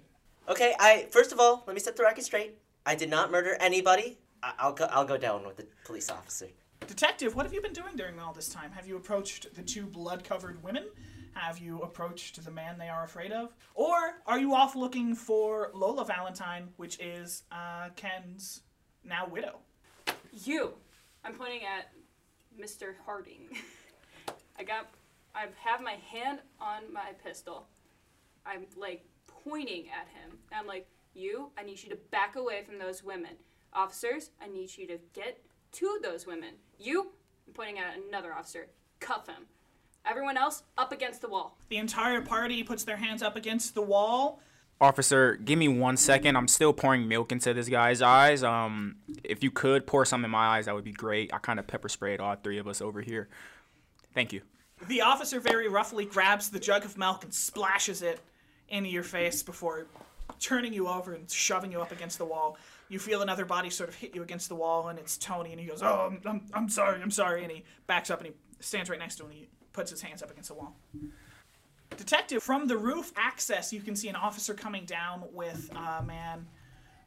Okay, 0.47 0.73
I 0.79 1.07
first 1.11 1.31
of 1.33 1.39
all, 1.39 1.63
let 1.67 1.73
me 1.73 1.79
set 1.81 1.97
the 1.97 2.03
record 2.03 2.23
straight. 2.23 2.57
I 2.85 2.95
did 2.95 3.09
not 3.09 3.31
murder 3.31 3.57
anybody. 3.59 4.17
I, 4.41 4.53
I'll 4.59 4.73
go. 4.73 4.85
I'll 4.85 5.05
go 5.05 5.17
down 5.17 5.45
with 5.45 5.57
the 5.57 5.67
police 5.83 6.09
officer. 6.09 6.47
Detective, 6.87 7.35
what 7.35 7.45
have 7.45 7.53
you 7.53 7.61
been 7.61 7.73
doing 7.73 7.95
during 7.95 8.17
all 8.19 8.31
this 8.31 8.47
time? 8.49 8.71
Have 8.71 8.87
you 8.87 8.95
approached 8.95 9.53
the 9.55 9.61
two 9.61 9.85
blood 9.85 10.23
covered 10.23 10.63
women? 10.63 10.85
Have 11.33 11.59
you 11.59 11.81
approached 11.81 12.45
the 12.45 12.51
man 12.51 12.77
they 12.77 12.87
are 12.87 13.03
afraid 13.03 13.33
of? 13.33 13.53
Or 13.73 14.21
are 14.25 14.39
you 14.39 14.55
off 14.55 14.73
looking 14.73 15.15
for 15.15 15.71
Lola 15.73 16.05
Valentine, 16.05 16.69
which 16.77 16.97
is 17.01 17.43
uh, 17.51 17.89
Ken's 17.97 18.61
now 19.03 19.27
widow? 19.27 19.59
You. 20.31 20.75
I'm 21.25 21.33
pointing 21.33 21.61
at 21.63 21.91
Mr. 22.61 22.93
Harding. 23.05 23.49
I 24.59 24.63
got. 24.63 24.87
I 25.33 25.47
have 25.65 25.81
my 25.81 25.97
hand 26.09 26.39
on 26.61 26.93
my 26.93 27.11
pistol. 27.23 27.67
I'm 28.45 28.67
like 28.77 29.03
pointing 29.27 29.87
at 29.89 30.07
him. 30.07 30.37
I'm 30.53 30.67
like, 30.67 30.87
you. 31.13 31.49
I 31.57 31.63
need 31.63 31.81
you 31.81 31.89
to 31.89 31.97
back 32.11 32.35
away 32.35 32.63
from 32.63 32.77
those 32.77 33.03
women. 33.03 33.31
Officers, 33.73 34.29
I 34.41 34.47
need 34.47 34.77
you 34.77 34.87
to 34.87 34.99
get 35.13 35.41
to 35.73 35.99
those 36.01 36.27
women. 36.27 36.53
You. 36.79 37.11
I'm 37.47 37.53
pointing 37.53 37.79
at 37.79 37.97
another 38.07 38.33
officer. 38.33 38.67
Cuff 38.99 39.27
him. 39.27 39.47
Everyone 40.05 40.37
else 40.37 40.61
up 40.77 40.91
against 40.91 41.21
the 41.21 41.27
wall. 41.27 41.57
The 41.69 41.77
entire 41.77 42.21
party 42.21 42.61
puts 42.61 42.83
their 42.83 42.97
hands 42.97 43.23
up 43.23 43.35
against 43.35 43.73
the 43.73 43.81
wall. 43.81 44.39
Officer, 44.81 45.37
give 45.37 45.57
me 45.57 45.67
one 45.69 45.95
second. 45.95 46.35
I'm 46.35 46.49
still 46.49 46.73
pouring 46.73 47.07
milk 47.07 47.31
into 47.31 47.53
this 47.53 47.69
guy's 47.69 48.01
eyes. 48.01 48.43
Um, 48.43 48.97
if 49.23 49.41
you 49.41 49.49
could 49.49 49.87
pour 49.87 50.03
some 50.03 50.25
in 50.25 50.31
my 50.31 50.57
eyes, 50.57 50.65
that 50.65 50.75
would 50.75 50.83
be 50.83 50.91
great. 50.91 51.33
I 51.33 51.37
kind 51.37 51.59
of 51.59 51.67
pepper 51.67 51.87
sprayed 51.87 52.19
all 52.19 52.35
three 52.35 52.57
of 52.57 52.67
us 52.67 52.81
over 52.81 53.01
here. 53.01 53.29
Thank 54.13 54.33
you. 54.33 54.41
The 54.87 55.01
officer 55.01 55.39
very 55.39 55.69
roughly 55.69 56.03
grabs 56.05 56.49
the 56.49 56.59
jug 56.59 56.83
of 56.83 56.97
milk 56.97 57.23
and 57.23 57.33
splashes 57.33 58.01
it 58.01 58.19
into 58.67 58.89
your 58.89 59.03
face 59.03 59.43
before 59.43 59.87
turning 60.39 60.73
you 60.73 60.87
over 60.87 61.13
and 61.13 61.29
shoving 61.29 61.71
you 61.71 61.81
up 61.81 61.93
against 61.93 62.17
the 62.17 62.25
wall. 62.25 62.57
You 62.89 62.99
feel 62.99 63.21
another 63.21 63.45
body 63.45 63.69
sort 63.69 63.89
of 63.89 63.95
hit 63.95 64.13
you 64.13 64.21
against 64.21 64.49
the 64.49 64.55
wall, 64.55 64.89
and 64.89 64.99
it's 64.99 65.17
Tony, 65.17 65.51
and 65.51 65.59
he 65.59 65.65
goes, 65.65 65.81
"Oh, 65.81 66.11
I'm, 66.11 66.21
I'm, 66.25 66.41
I'm 66.53 66.69
sorry, 66.69 67.01
I'm 67.01 67.11
sorry," 67.11 67.43
and 67.43 67.51
he 67.51 67.63
backs 67.87 68.09
up 68.09 68.19
and 68.19 68.27
he 68.27 68.33
stands 68.59 68.89
right 68.89 68.99
next 68.99 69.15
to 69.15 69.23
him. 69.23 69.29
and 69.31 69.39
He 69.39 69.47
puts 69.71 69.89
his 69.89 70.01
hands 70.01 70.21
up 70.21 70.29
against 70.29 70.49
the 70.49 70.55
wall. 70.55 70.75
Detective, 71.97 72.43
from 72.43 72.67
the 72.67 72.77
roof 72.77 73.11
access, 73.15 73.71
you 73.71 73.81
can 73.81 73.95
see 73.95 74.09
an 74.09 74.15
officer 74.15 74.53
coming 74.53 74.85
down 74.85 75.23
with 75.31 75.69
a 75.75 76.03
man 76.03 76.45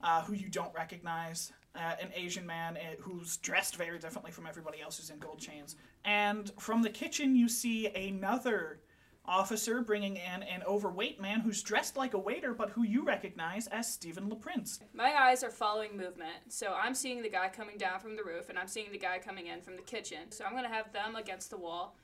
uh, 0.03 0.23
who 0.23 0.33
you 0.33 0.49
don't 0.49 0.75
recognize, 0.75 1.53
uh, 1.75 1.95
an 2.01 2.11
Asian 2.15 2.47
man 2.47 2.77
uh, 2.77 2.95
who's 3.01 3.37
dressed 3.39 3.77
very 3.77 3.99
differently 3.99 4.33
from 4.33 4.47
everybody 4.47 4.81
else 4.81 4.97
who's 4.97 5.11
in 5.11 5.19
gold 5.19 5.39
chains. 5.39 5.77
And 6.05 6.51
from 6.59 6.83
the 6.83 6.91
kitchen, 6.91 7.37
you 7.37 7.49
see 7.49 7.89
another 7.89 8.81
officer 9.29 9.83
bringing 9.83 10.17
in 10.17 10.43
an 10.43 10.63
overweight 10.67 11.21
man 11.21 11.41
who's 11.41 11.63
dressed 11.63 11.97
like 11.97 12.15
a 12.15 12.19
waiter, 12.19 12.55
but 12.55 12.71
who 12.71 12.83
you 12.83 13.05
recognize 13.05 13.67
as 13.67 13.93
Stephen 13.93 14.31
LaPrince. 14.31 14.81
My 14.95 15.13
eyes 15.13 15.45
are 15.45 15.51
following 15.51 15.97
movement, 15.97 16.37
so 16.49 16.75
I'm 16.75 16.95
seeing 16.95 17.23
the 17.23 17.29
guy 17.29 17.51
coming 17.51 17.77
down 17.77 18.01
from 18.01 18.17
the 18.17 18.25
roof, 18.25 18.49
and 18.49 18.59
I'm 18.59 18.69
seeing 18.69 18.91
the 18.91 18.99
guy 18.99 19.19
coming 19.19 19.49
in 19.49 19.61
from 19.61 19.77
the 19.77 19.83
kitchen. 19.83 20.31
So 20.31 20.45
I'm 20.45 20.55
gonna 20.55 20.69
have 20.69 20.93
them 20.93 21.15
against 21.15 21.51
the 21.51 21.59
wall, 21.59 21.97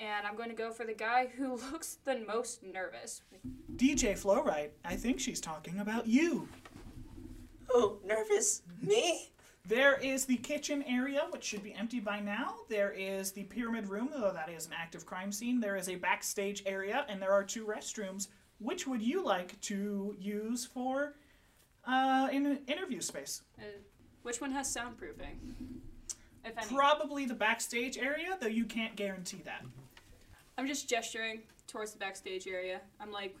and 0.00 0.26
I'm 0.26 0.34
going 0.34 0.48
to 0.48 0.54
go 0.54 0.72
for 0.72 0.84
the 0.84 0.94
guy 0.94 1.28
who 1.36 1.56
looks 1.72 1.98
the 2.04 2.24
most 2.26 2.62
nervous. 2.62 3.22
DJ 3.76 4.18
Flowright, 4.18 4.70
I 4.84 4.96
think 4.96 5.20
she's 5.20 5.40
talking 5.40 5.78
about 5.78 6.06
you. 6.06 6.48
Oh, 7.70 7.98
nervous? 8.04 8.62
Me? 8.82 9.30
There 9.66 9.98
is 9.98 10.24
the 10.24 10.36
kitchen 10.36 10.82
area, 10.88 11.26
which 11.30 11.44
should 11.44 11.62
be 11.62 11.74
empty 11.74 12.00
by 12.00 12.18
now. 12.18 12.54
There 12.68 12.90
is 12.90 13.30
the 13.30 13.44
pyramid 13.44 13.88
room, 13.88 14.08
though 14.10 14.32
that 14.32 14.48
is 14.48 14.66
an 14.66 14.72
active 14.76 15.06
crime 15.06 15.30
scene. 15.30 15.60
There 15.60 15.76
is 15.76 15.88
a 15.88 15.96
backstage 15.96 16.62
area, 16.66 17.04
and 17.08 17.20
there 17.20 17.30
are 17.30 17.44
two 17.44 17.66
restrooms. 17.66 18.28
Which 18.58 18.86
would 18.86 19.02
you 19.02 19.24
like 19.24 19.60
to 19.62 20.16
use 20.18 20.64
for 20.64 21.14
uh, 21.86 22.28
in 22.32 22.46
an 22.46 22.60
interview 22.66 23.00
space? 23.00 23.42
Uh, 23.58 23.62
which 24.22 24.40
one 24.40 24.50
has 24.50 24.74
soundproofing? 24.74 25.36
If 26.44 26.56
any. 26.56 26.66
Probably 26.74 27.26
the 27.26 27.34
backstage 27.34 27.98
area, 27.98 28.36
though 28.40 28.48
you 28.48 28.64
can't 28.64 28.96
guarantee 28.96 29.42
that. 29.44 29.62
I'm 30.60 30.66
just 30.66 30.90
gesturing 30.90 31.40
towards 31.66 31.92
the 31.92 31.98
backstage 31.98 32.46
area. 32.46 32.82
I'm 33.00 33.10
like 33.10 33.34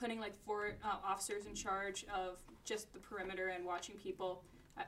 putting 0.00 0.18
like 0.18 0.34
four 0.44 0.72
uh, 0.82 0.96
officers 1.06 1.46
in 1.46 1.54
charge 1.54 2.04
of 2.12 2.38
just 2.64 2.92
the 2.92 2.98
perimeter 2.98 3.52
and 3.54 3.64
watching 3.64 3.94
people, 3.94 4.42
uh, 4.76 4.82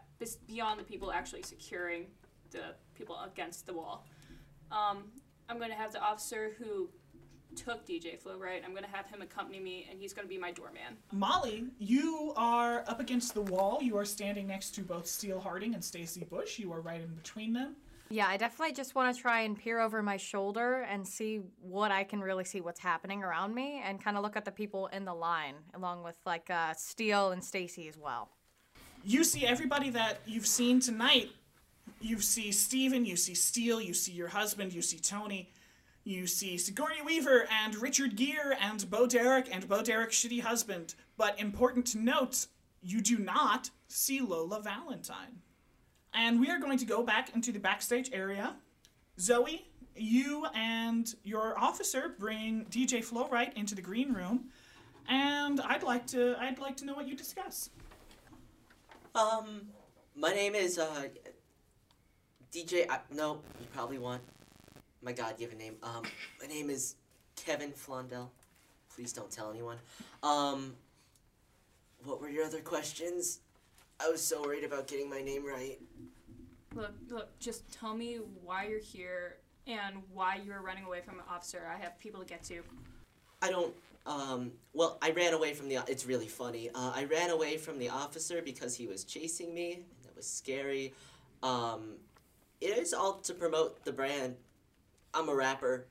beyond 0.49 0.81
the 0.81 0.83
people 0.83 1.13
actually 1.13 1.43
securing 1.43 2.07
the 2.51 2.75
people 2.97 3.17
against 3.21 3.65
the 3.65 3.73
wall. 3.73 4.05
Um, 4.73 5.05
I'm 5.49 5.59
going 5.59 5.71
to 5.71 5.77
have 5.77 5.93
the 5.93 6.01
officer 6.01 6.51
who 6.59 6.89
took 7.55 7.87
DJ 7.87 8.21
Flowright. 8.21 8.65
I'm 8.65 8.73
going 8.73 8.83
to 8.83 8.91
have 8.91 9.07
him 9.07 9.23
accompany 9.23 9.61
me, 9.61 9.87
and 9.89 10.01
he's 10.01 10.13
going 10.13 10.27
to 10.27 10.29
be 10.29 10.37
my 10.37 10.51
doorman. 10.51 10.97
Molly, 11.13 11.67
you 11.79 12.33
are 12.35 12.83
up 12.89 12.99
against 12.99 13.35
the 13.35 13.43
wall. 13.43 13.79
You 13.81 13.97
are 13.99 14.05
standing 14.05 14.49
next 14.49 14.75
to 14.75 14.81
both 14.81 15.07
Steel 15.07 15.39
Harding 15.39 15.75
and 15.75 15.85
Stacy 15.85 16.27
Bush. 16.29 16.59
You 16.59 16.73
are 16.73 16.81
right 16.81 17.01
in 17.01 17.15
between 17.15 17.53
them. 17.53 17.77
Yeah, 18.11 18.27
I 18.27 18.39
definitely 18.39 18.75
just 18.75 18.95
want 18.95 19.15
to 19.15 19.21
try 19.21 19.43
and 19.43 19.59
peer 19.59 19.81
over 19.81 20.03
my 20.03 20.17
shoulder 20.17 20.87
and 20.91 21.07
see 21.07 21.43
what 21.61 21.91
I 21.91 22.05
can 22.05 22.21
really 22.21 22.45
see 22.45 22.63
what's 22.63 22.81
happening 22.81 23.23
around 23.23 23.55
me 23.55 23.83
and 23.85 24.03
kind 24.03 24.17
of 24.17 24.23
look 24.23 24.35
at 24.35 24.47
the 24.47 24.51
people 24.51 24.87
in 24.89 25.05
the 25.05 25.13
line 25.13 25.57
along 25.75 26.03
with 26.03 26.17
like 26.25 26.49
uh, 26.49 26.73
Steele 26.75 27.33
and 27.33 27.45
Stacy 27.45 27.87
as 27.87 27.99
well. 27.99 28.31
You 29.05 29.25
see 29.25 29.47
everybody 29.47 29.91
that 29.91 30.21
you've 30.25 30.47
seen 30.47 30.81
tonight. 30.81 31.31
You 32.01 32.21
see 32.21 32.51
Steven, 32.51 33.05
you 33.05 33.17
see 33.17 33.35
Steele, 33.35 33.81
you 33.81 33.93
see 33.93 34.13
your 34.13 34.29
husband, 34.29 34.73
you 34.73 34.83
see 34.83 34.99
Tony, 34.99 35.51
you 36.05 36.27
see 36.27 36.57
Sigourney 36.57 37.03
Weaver 37.05 37.47
and 37.63 37.77
Richard 37.77 38.17
Gere 38.17 38.57
and 38.61 38.89
Bo 38.89 39.07
Derek 39.07 39.55
and 39.55 39.69
Bo 39.69 39.83
Derek's 39.83 40.17
shitty 40.17 40.41
husband. 40.41 40.95
But 41.19 41.39
important 41.39 41.87
to 41.89 41.99
note, 41.99 42.47
you 42.83 43.03
do 43.03 43.19
not 43.19 43.69
see 43.89 44.21
Lola 44.21 44.63
Valentine. 44.63 45.43
And 46.19 46.41
we 46.41 46.51
are 46.51 46.59
going 46.59 46.79
to 46.79 46.85
go 46.85 47.05
back 47.05 47.33
into 47.37 47.53
the 47.53 47.61
backstage 47.61 48.11
area. 48.13 48.57
Zoe, 49.21 49.69
you 49.95 50.47
and 50.53 51.15
your 51.23 51.57
officer 51.57 52.17
bring 52.19 52.67
DJ 52.71 53.07
Flowright 53.07 53.55
into 53.55 53.77
the 53.77 53.81
green 53.83 54.13
room, 54.13 54.47
and 55.09 55.61
I'd 55.61 55.85
like 55.85 56.09
to 56.09 56.35
I'd 56.41 56.59
like 56.59 56.77
to 56.79 56.85
know 56.85 56.95
what 56.95 57.07
you 57.07 57.17
discuss. 57.17 57.71
Um, 59.15 59.69
my 60.17 60.33
name 60.33 60.57
is 60.57 60.77
uh, 60.77 61.05
DJ. 62.53 62.91
I, 62.91 62.99
no, 63.15 63.41
you 63.61 63.67
probably 63.73 63.99
want 63.99 64.23
my 65.03 65.13
God-given 65.13 65.57
name. 65.57 65.77
Um, 65.85 66.03
my 66.41 66.49
name 66.49 66.69
is 66.69 66.97
Kevin 67.37 67.71
Flondell. 67.71 68.31
Please 68.93 69.13
don't 69.13 69.31
tell 69.31 69.51
anyone. 69.51 69.79
Um, 70.25 70.75
what 72.03 72.21
were 72.21 72.29
your 72.29 72.45
other 72.45 72.61
questions? 72.61 73.39
I 74.01 74.09
was 74.09 74.23
so 74.23 74.43
worried 74.43 74.65
about 74.65 74.87
getting 74.87 75.11
my 75.11 75.21
name 75.21 75.45
right. 75.45 75.79
Look, 76.75 76.93
look, 77.09 77.39
just 77.39 77.73
tell 77.73 77.95
me 77.95 78.19
why 78.43 78.67
you're 78.67 78.81
here 78.81 79.37
and 79.67 79.97
why 80.13 80.41
you 80.45 80.53
were 80.53 80.63
running 80.63 80.85
away 80.85 81.01
from 81.01 81.15
an 81.15 81.25
officer. 81.31 81.63
I 81.73 81.81
have 81.83 81.99
people 81.99 82.21
to 82.21 82.27
get 82.27 82.43
to. 82.45 82.63
I 83.43 83.51
don't. 83.51 83.75
Um, 84.07 84.53
well, 84.73 84.99
I 85.03 85.11
ran 85.11 85.35
away 85.35 85.55
from 85.55 85.69
the. 85.69 85.79
It's 85.87 86.07
really 86.07 86.29
funny. 86.29 86.71
Uh, 86.75 86.93
I 86.95 87.05
ran 87.05 87.31
away 87.31 87.57
from 87.57 87.79
the 87.79 87.89
officer 87.89 88.43
because 88.43 88.75
he 88.75 88.87
was 88.87 89.05
chasing 89.05 89.55
me. 89.55 89.75
And 89.75 89.85
that 90.05 90.17
was 90.17 90.27
scary. 90.27 90.95
Um, 91.43 91.97
it 92.61 92.77
is 92.79 92.93
all 92.93 93.15
to 93.15 93.35
promote 93.35 93.85
the 93.85 93.93
brand. 93.93 94.37
I'm 95.15 95.29
a 95.29 95.35
rapper. 95.35 95.87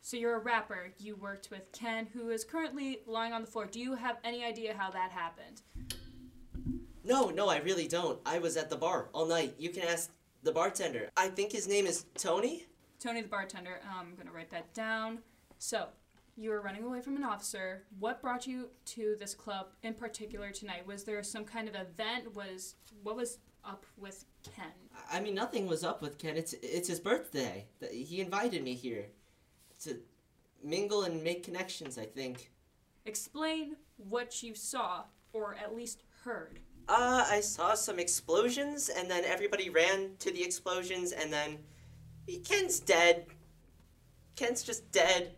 So 0.00 0.16
you're 0.16 0.36
a 0.36 0.40
rapper. 0.40 0.92
You 0.98 1.16
worked 1.16 1.50
with 1.50 1.70
Ken, 1.72 2.06
who 2.06 2.30
is 2.30 2.44
currently 2.44 3.00
lying 3.06 3.32
on 3.32 3.42
the 3.42 3.46
floor. 3.46 3.66
Do 3.66 3.80
you 3.80 3.94
have 3.94 4.16
any 4.24 4.44
idea 4.44 4.74
how 4.76 4.90
that 4.90 5.10
happened? 5.10 5.62
No, 7.04 7.30
no, 7.30 7.48
I 7.48 7.58
really 7.58 7.88
don't. 7.88 8.18
I 8.26 8.38
was 8.38 8.56
at 8.56 8.70
the 8.70 8.76
bar 8.76 9.08
all 9.12 9.26
night. 9.26 9.54
You 9.58 9.70
can 9.70 9.82
ask 9.82 10.10
the 10.42 10.52
bartender. 10.52 11.10
I 11.16 11.28
think 11.28 11.52
his 11.52 11.68
name 11.68 11.86
is 11.86 12.06
Tony. 12.16 12.66
Tony, 13.00 13.22
the 13.22 13.28
bartender. 13.28 13.80
Um, 13.84 14.08
I'm 14.10 14.16
gonna 14.16 14.32
write 14.32 14.50
that 14.50 14.72
down. 14.74 15.18
So, 15.58 15.88
you 16.36 16.50
were 16.50 16.60
running 16.60 16.84
away 16.84 17.00
from 17.00 17.16
an 17.16 17.24
officer. 17.24 17.82
What 17.98 18.22
brought 18.22 18.46
you 18.46 18.68
to 18.86 19.16
this 19.18 19.34
club 19.34 19.68
in 19.82 19.94
particular 19.94 20.50
tonight? 20.50 20.86
Was 20.86 21.04
there 21.04 21.22
some 21.22 21.44
kind 21.44 21.68
of 21.68 21.74
event? 21.74 22.34
Was 22.34 22.76
what 23.02 23.16
was 23.16 23.38
up 23.64 23.84
with 23.96 24.24
Ken? 24.54 24.72
I 25.12 25.20
mean, 25.20 25.34
nothing 25.34 25.66
was 25.66 25.82
up 25.82 26.00
with 26.00 26.18
Ken. 26.18 26.36
It's 26.36 26.54
it's 26.62 26.88
his 26.88 27.00
birthday. 27.00 27.66
He 27.90 28.20
invited 28.20 28.62
me 28.62 28.74
here 28.74 29.06
to 29.82 29.96
mingle 30.62 31.02
and 31.02 31.22
make 31.22 31.42
connections. 31.42 31.98
I 31.98 32.04
think. 32.04 32.50
Explain 33.04 33.76
what 33.96 34.42
you 34.42 34.54
saw, 34.54 35.04
or 35.32 35.56
at 35.56 35.74
least 35.74 36.02
heard. 36.24 36.60
Uh, 36.88 37.24
I 37.28 37.40
saw 37.40 37.74
some 37.74 37.98
explosions, 37.98 38.88
and 38.88 39.10
then 39.10 39.24
everybody 39.24 39.68
ran 39.68 40.12
to 40.20 40.32
the 40.32 40.42
explosions, 40.42 41.12
and 41.12 41.30
then 41.30 41.58
Ken's 42.44 42.80
dead. 42.80 43.26
Ken's 44.36 44.62
just 44.62 44.90
dead. 44.90 45.32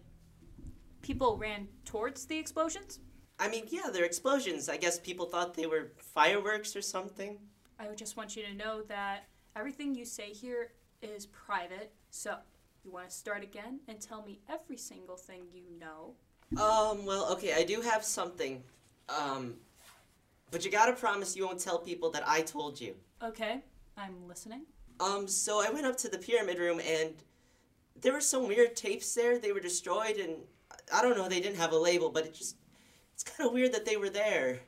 People 1.02 1.36
ran 1.36 1.66
towards 1.84 2.26
the 2.26 2.38
explosions. 2.38 3.00
I 3.40 3.48
mean, 3.48 3.64
yeah, 3.68 3.90
they're 3.92 4.04
explosions. 4.04 4.68
I 4.68 4.76
guess 4.76 4.98
people 5.00 5.26
thought 5.26 5.54
they 5.54 5.66
were 5.66 5.92
fireworks 5.96 6.76
or 6.76 6.82
something. 6.82 7.38
I 7.78 7.88
just 7.94 8.16
want 8.16 8.36
you 8.36 8.44
to 8.44 8.54
know 8.54 8.82
that 8.82 9.24
everything 9.56 9.94
you 9.94 10.04
say 10.04 10.32
here 10.32 10.72
is 11.02 11.26
private. 11.26 11.92
So, 12.10 12.36
you 12.84 12.92
want 12.92 13.08
to 13.08 13.14
start 13.14 13.42
again 13.42 13.80
and 13.88 14.00
tell 14.00 14.22
me 14.22 14.40
every 14.48 14.76
single 14.76 15.16
thing 15.16 15.46
you 15.52 15.64
know. 15.80 16.14
Um, 16.62 17.06
well, 17.06 17.32
okay, 17.32 17.54
I 17.54 17.64
do 17.64 17.80
have 17.80 18.04
something. 18.04 18.62
Um, 19.08 19.54
but 20.50 20.64
you 20.64 20.70
gotta 20.70 20.92
promise 20.92 21.36
you 21.36 21.46
won't 21.46 21.60
tell 21.60 21.78
people 21.78 22.10
that 22.10 22.26
I 22.26 22.42
told 22.42 22.80
you. 22.80 22.94
Okay, 23.22 23.60
I'm 23.96 24.26
listening. 24.28 24.62
Um, 24.98 25.26
so 25.26 25.62
I 25.66 25.70
went 25.70 25.86
up 25.86 25.96
to 25.98 26.08
the 26.08 26.18
pyramid 26.18 26.58
room 26.58 26.80
and 26.80 27.14
there 28.00 28.12
were 28.12 28.20
some 28.20 28.46
weird 28.46 28.76
tapes 28.76 29.14
there. 29.14 29.38
They 29.38 29.52
were 29.52 29.60
destroyed 29.60 30.16
and 30.16 30.36
I 30.92 31.02
don't 31.02 31.16
know, 31.16 31.28
they 31.28 31.40
didn't 31.40 31.58
have 31.58 31.72
a 31.72 31.78
label, 31.78 32.10
but 32.10 32.26
it 32.26 32.34
just 32.34 32.56
it's 33.14 33.22
kind 33.22 33.46
of 33.46 33.52
weird 33.52 33.72
that 33.72 33.84
they 33.84 33.96
were 33.96 34.10
there. 34.10 34.60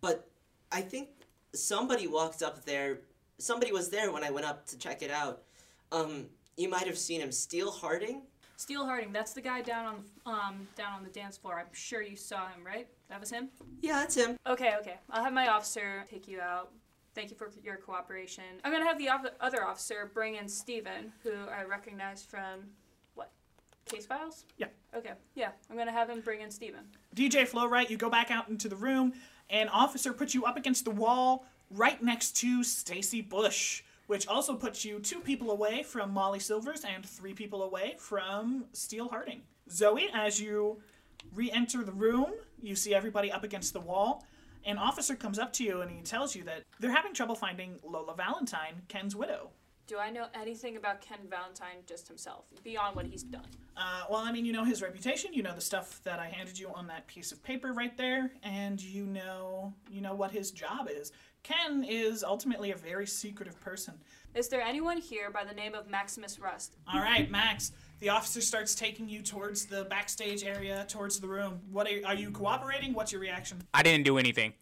But 0.00 0.28
I 0.72 0.80
think 0.80 1.08
somebody 1.52 2.06
walked 2.06 2.42
up 2.42 2.64
there. 2.64 3.00
Somebody 3.38 3.72
was 3.72 3.88
there 3.90 4.12
when 4.12 4.22
I 4.22 4.30
went 4.30 4.46
up 4.46 4.66
to 4.66 4.78
check 4.78 5.02
it 5.02 5.10
out. 5.10 5.42
Um, 5.92 6.26
you 6.56 6.68
might 6.68 6.86
have 6.86 6.98
seen 6.98 7.20
him, 7.20 7.32
Steel 7.32 7.70
Harding. 7.70 8.22
Steel 8.56 8.84
Harding, 8.84 9.12
that's 9.12 9.32
the 9.32 9.40
guy 9.40 9.62
down 9.62 9.86
on 9.86 10.34
um 10.34 10.68
down 10.76 10.92
on 10.92 11.02
the 11.02 11.10
dance 11.10 11.36
floor. 11.36 11.58
I'm 11.58 11.72
sure 11.72 12.02
you 12.02 12.16
saw 12.16 12.48
him, 12.48 12.64
right? 12.64 12.86
That 13.10 13.18
was 13.18 13.30
him. 13.30 13.48
Yeah, 13.82 13.94
that's 13.94 14.14
him. 14.14 14.36
Okay, 14.46 14.74
okay. 14.80 14.98
I'll 15.10 15.24
have 15.24 15.32
my 15.32 15.48
officer 15.48 16.04
take 16.08 16.28
you 16.28 16.40
out. 16.40 16.70
Thank 17.12 17.30
you 17.30 17.36
for 17.36 17.50
your 17.62 17.76
cooperation. 17.76 18.44
I'm 18.62 18.72
gonna 18.72 18.86
have 18.86 18.98
the 18.98 19.08
other 19.40 19.64
officer 19.64 20.10
bring 20.14 20.36
in 20.36 20.48
Steven, 20.48 21.12
who 21.24 21.32
I 21.52 21.64
recognize 21.64 22.22
from 22.22 22.60
what? 23.16 23.32
Case 23.84 24.06
files? 24.06 24.46
Yeah. 24.58 24.68
Okay, 24.94 25.12
yeah. 25.34 25.50
I'm 25.68 25.76
gonna 25.76 25.90
have 25.90 26.08
him 26.08 26.20
bring 26.20 26.40
in 26.40 26.52
Steven. 26.52 26.82
DJ 27.16 27.48
Flowright, 27.50 27.90
you 27.90 27.96
go 27.96 28.08
back 28.08 28.30
out 28.30 28.48
into 28.48 28.68
the 28.68 28.76
room, 28.76 29.12
and 29.50 29.68
officer 29.70 30.12
puts 30.12 30.32
you 30.32 30.44
up 30.44 30.56
against 30.56 30.84
the 30.84 30.92
wall 30.92 31.44
right 31.68 32.00
next 32.00 32.36
to 32.36 32.62
Stacy 32.62 33.22
Bush, 33.22 33.82
which 34.06 34.28
also 34.28 34.54
puts 34.54 34.84
you 34.84 35.00
two 35.00 35.18
people 35.18 35.50
away 35.50 35.82
from 35.82 36.12
Molly 36.12 36.38
Silvers 36.38 36.84
and 36.84 37.04
three 37.04 37.34
people 37.34 37.64
away 37.64 37.96
from 37.98 38.66
Steel 38.72 39.08
Harding. 39.08 39.42
Zoe, 39.68 40.08
as 40.14 40.40
you 40.40 40.80
re-enter 41.34 41.84
the 41.84 41.92
room, 41.92 42.32
you 42.62 42.74
see 42.74 42.94
everybody 42.94 43.30
up 43.30 43.44
against 43.44 43.72
the 43.72 43.80
wall. 43.80 44.26
An 44.64 44.76
officer 44.78 45.14
comes 45.14 45.38
up 45.38 45.52
to 45.54 45.64
you 45.64 45.80
and 45.80 45.90
he 45.90 46.02
tells 46.02 46.34
you 46.34 46.44
that 46.44 46.62
they're 46.78 46.94
having 46.94 47.14
trouble 47.14 47.34
finding 47.34 47.78
Lola 47.82 48.14
Valentine, 48.14 48.82
Ken's 48.88 49.16
widow. 49.16 49.50
Do 49.86 49.98
I 49.98 50.08
know 50.08 50.26
anything 50.34 50.76
about 50.76 51.00
Ken 51.00 51.18
Valentine 51.28 51.78
just 51.84 52.06
himself, 52.06 52.44
beyond 52.62 52.94
what 52.94 53.06
he's 53.06 53.24
done? 53.24 53.46
Uh, 53.76 54.04
well, 54.08 54.20
I 54.20 54.30
mean, 54.30 54.44
you 54.44 54.52
know 54.52 54.62
his 54.62 54.82
reputation. 54.82 55.32
You 55.32 55.42
know 55.42 55.52
the 55.52 55.60
stuff 55.60 56.00
that 56.04 56.20
I 56.20 56.28
handed 56.28 56.56
you 56.56 56.70
on 56.72 56.86
that 56.86 57.08
piece 57.08 57.32
of 57.32 57.42
paper 57.42 57.72
right 57.72 57.96
there, 57.96 58.30
and 58.44 58.80
you 58.80 59.04
know, 59.04 59.74
you 59.90 60.00
know 60.00 60.14
what 60.14 60.30
his 60.30 60.52
job 60.52 60.88
is. 60.88 61.10
Ken 61.42 61.82
is 61.82 62.22
ultimately 62.22 62.70
a 62.70 62.76
very 62.76 63.04
secretive 63.04 63.60
person. 63.60 63.94
Is 64.32 64.46
there 64.46 64.60
anyone 64.60 64.98
here 64.98 65.28
by 65.28 65.42
the 65.42 65.54
name 65.54 65.74
of 65.74 65.90
Maximus 65.90 66.38
Rust? 66.38 66.76
All 66.92 67.00
right, 67.00 67.28
Max. 67.28 67.72
The 68.00 68.08
officer 68.08 68.40
starts 68.40 68.74
taking 68.74 69.08
you 69.08 69.20
towards 69.20 69.66
the 69.66 69.84
backstage 69.84 70.42
area, 70.42 70.86
towards 70.88 71.20
the 71.20 71.28
room. 71.28 71.60
What 71.70 71.86
are, 71.86 72.06
are 72.06 72.14
you 72.14 72.30
cooperating? 72.30 72.94
What's 72.94 73.12
your 73.12 73.20
reaction? 73.20 73.62
I 73.74 73.82
didn't 73.82 74.04
do 74.04 74.16
anything. 74.16 74.54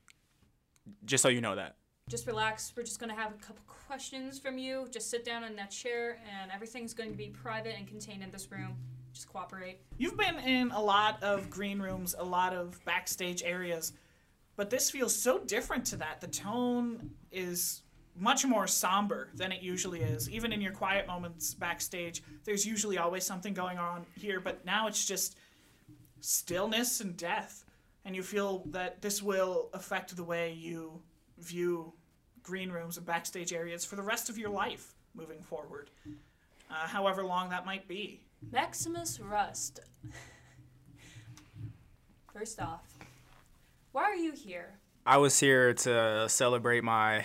Just 1.04 1.23
so 1.23 1.28
you 1.28 1.40
know 1.40 1.54
that. 1.54 1.76
Just 2.09 2.26
relax. 2.26 2.73
We're 2.76 2.83
just 2.83 2.99
gonna 2.99 3.14
have 3.14 3.33
a 3.33 3.37
couple 3.37 3.62
questions 3.66 4.40
from 4.40 4.59
you. 4.59 4.88
Just 4.90 5.09
sit 5.09 5.25
down 5.25 5.45
in 5.45 5.54
that 5.57 5.71
chair, 5.71 6.18
and 6.40 6.50
everything's 6.50 6.92
going 6.95 7.11
to 7.11 7.16
be 7.16 7.28
private 7.28 7.75
and 7.78 7.87
contained 7.87 8.23
in 8.23 8.30
this 8.30 8.50
room. 8.50 8.76
Just 9.12 9.28
cooperate. 9.28 9.80
You've 9.99 10.16
been 10.16 10.38
in 10.40 10.71
a 10.73 10.80
lot 10.80 11.23
of 11.23 11.49
green 11.49 11.80
rooms, 11.80 12.14
a 12.18 12.25
lot 12.25 12.54
of 12.54 12.83
backstage 12.85 13.42
areas, 13.42 13.92
but 14.57 14.68
this 14.68 14.90
feels 14.90 15.14
so 15.14 15.38
different 15.38 15.85
to 15.87 15.97
that. 15.97 16.21
The 16.21 16.26
tone 16.26 17.11
is 17.30 17.83
much 18.18 18.44
more 18.44 18.66
somber 18.66 19.28
than 19.34 19.52
it 19.52 19.62
usually 19.62 20.00
is. 20.00 20.28
Even 20.30 20.52
in 20.52 20.60
your 20.60 20.72
quiet 20.72 21.06
moments 21.06 21.54
backstage, 21.54 22.22
there's 22.44 22.66
usually 22.66 22.98
always 22.98 23.25
something 23.25 23.54
going 23.54 23.78
on 23.78 24.04
here, 24.20 24.40
but 24.40 24.64
now 24.64 24.87
it's 24.87 25.06
just 25.06 25.37
stillness 26.20 27.00
and 27.00 27.16
death. 27.16 27.64
And 28.04 28.16
you 28.16 28.22
feel 28.22 28.64
that 28.66 29.02
this 29.02 29.22
will 29.22 29.68
affect 29.72 30.16
the 30.16 30.25
way 30.25 30.52
you 30.52 31.00
view 31.38 31.92
green 32.42 32.70
rooms 32.70 32.96
and 32.96 33.06
backstage 33.06 33.52
areas 33.52 33.84
for 33.84 33.96
the 33.96 34.02
rest 34.02 34.28
of 34.30 34.38
your 34.38 34.50
life 34.50 34.94
moving 35.14 35.42
forward. 35.42 35.90
uh, 36.70 36.87
however 36.87 37.25
long 37.25 37.50
that 37.50 37.66
might 37.66 37.87
be. 37.88 38.20
Maximus 38.52 39.20
Rust. 39.20 39.80
First 42.32 42.60
off, 42.60 42.96
why 43.92 44.04
are 44.04 44.14
you 44.14 44.32
here? 44.32 44.78
I 45.04 45.16
was 45.16 45.40
here 45.40 45.75
to 45.75 46.26
celebrate 46.28 46.84
my 46.84 47.25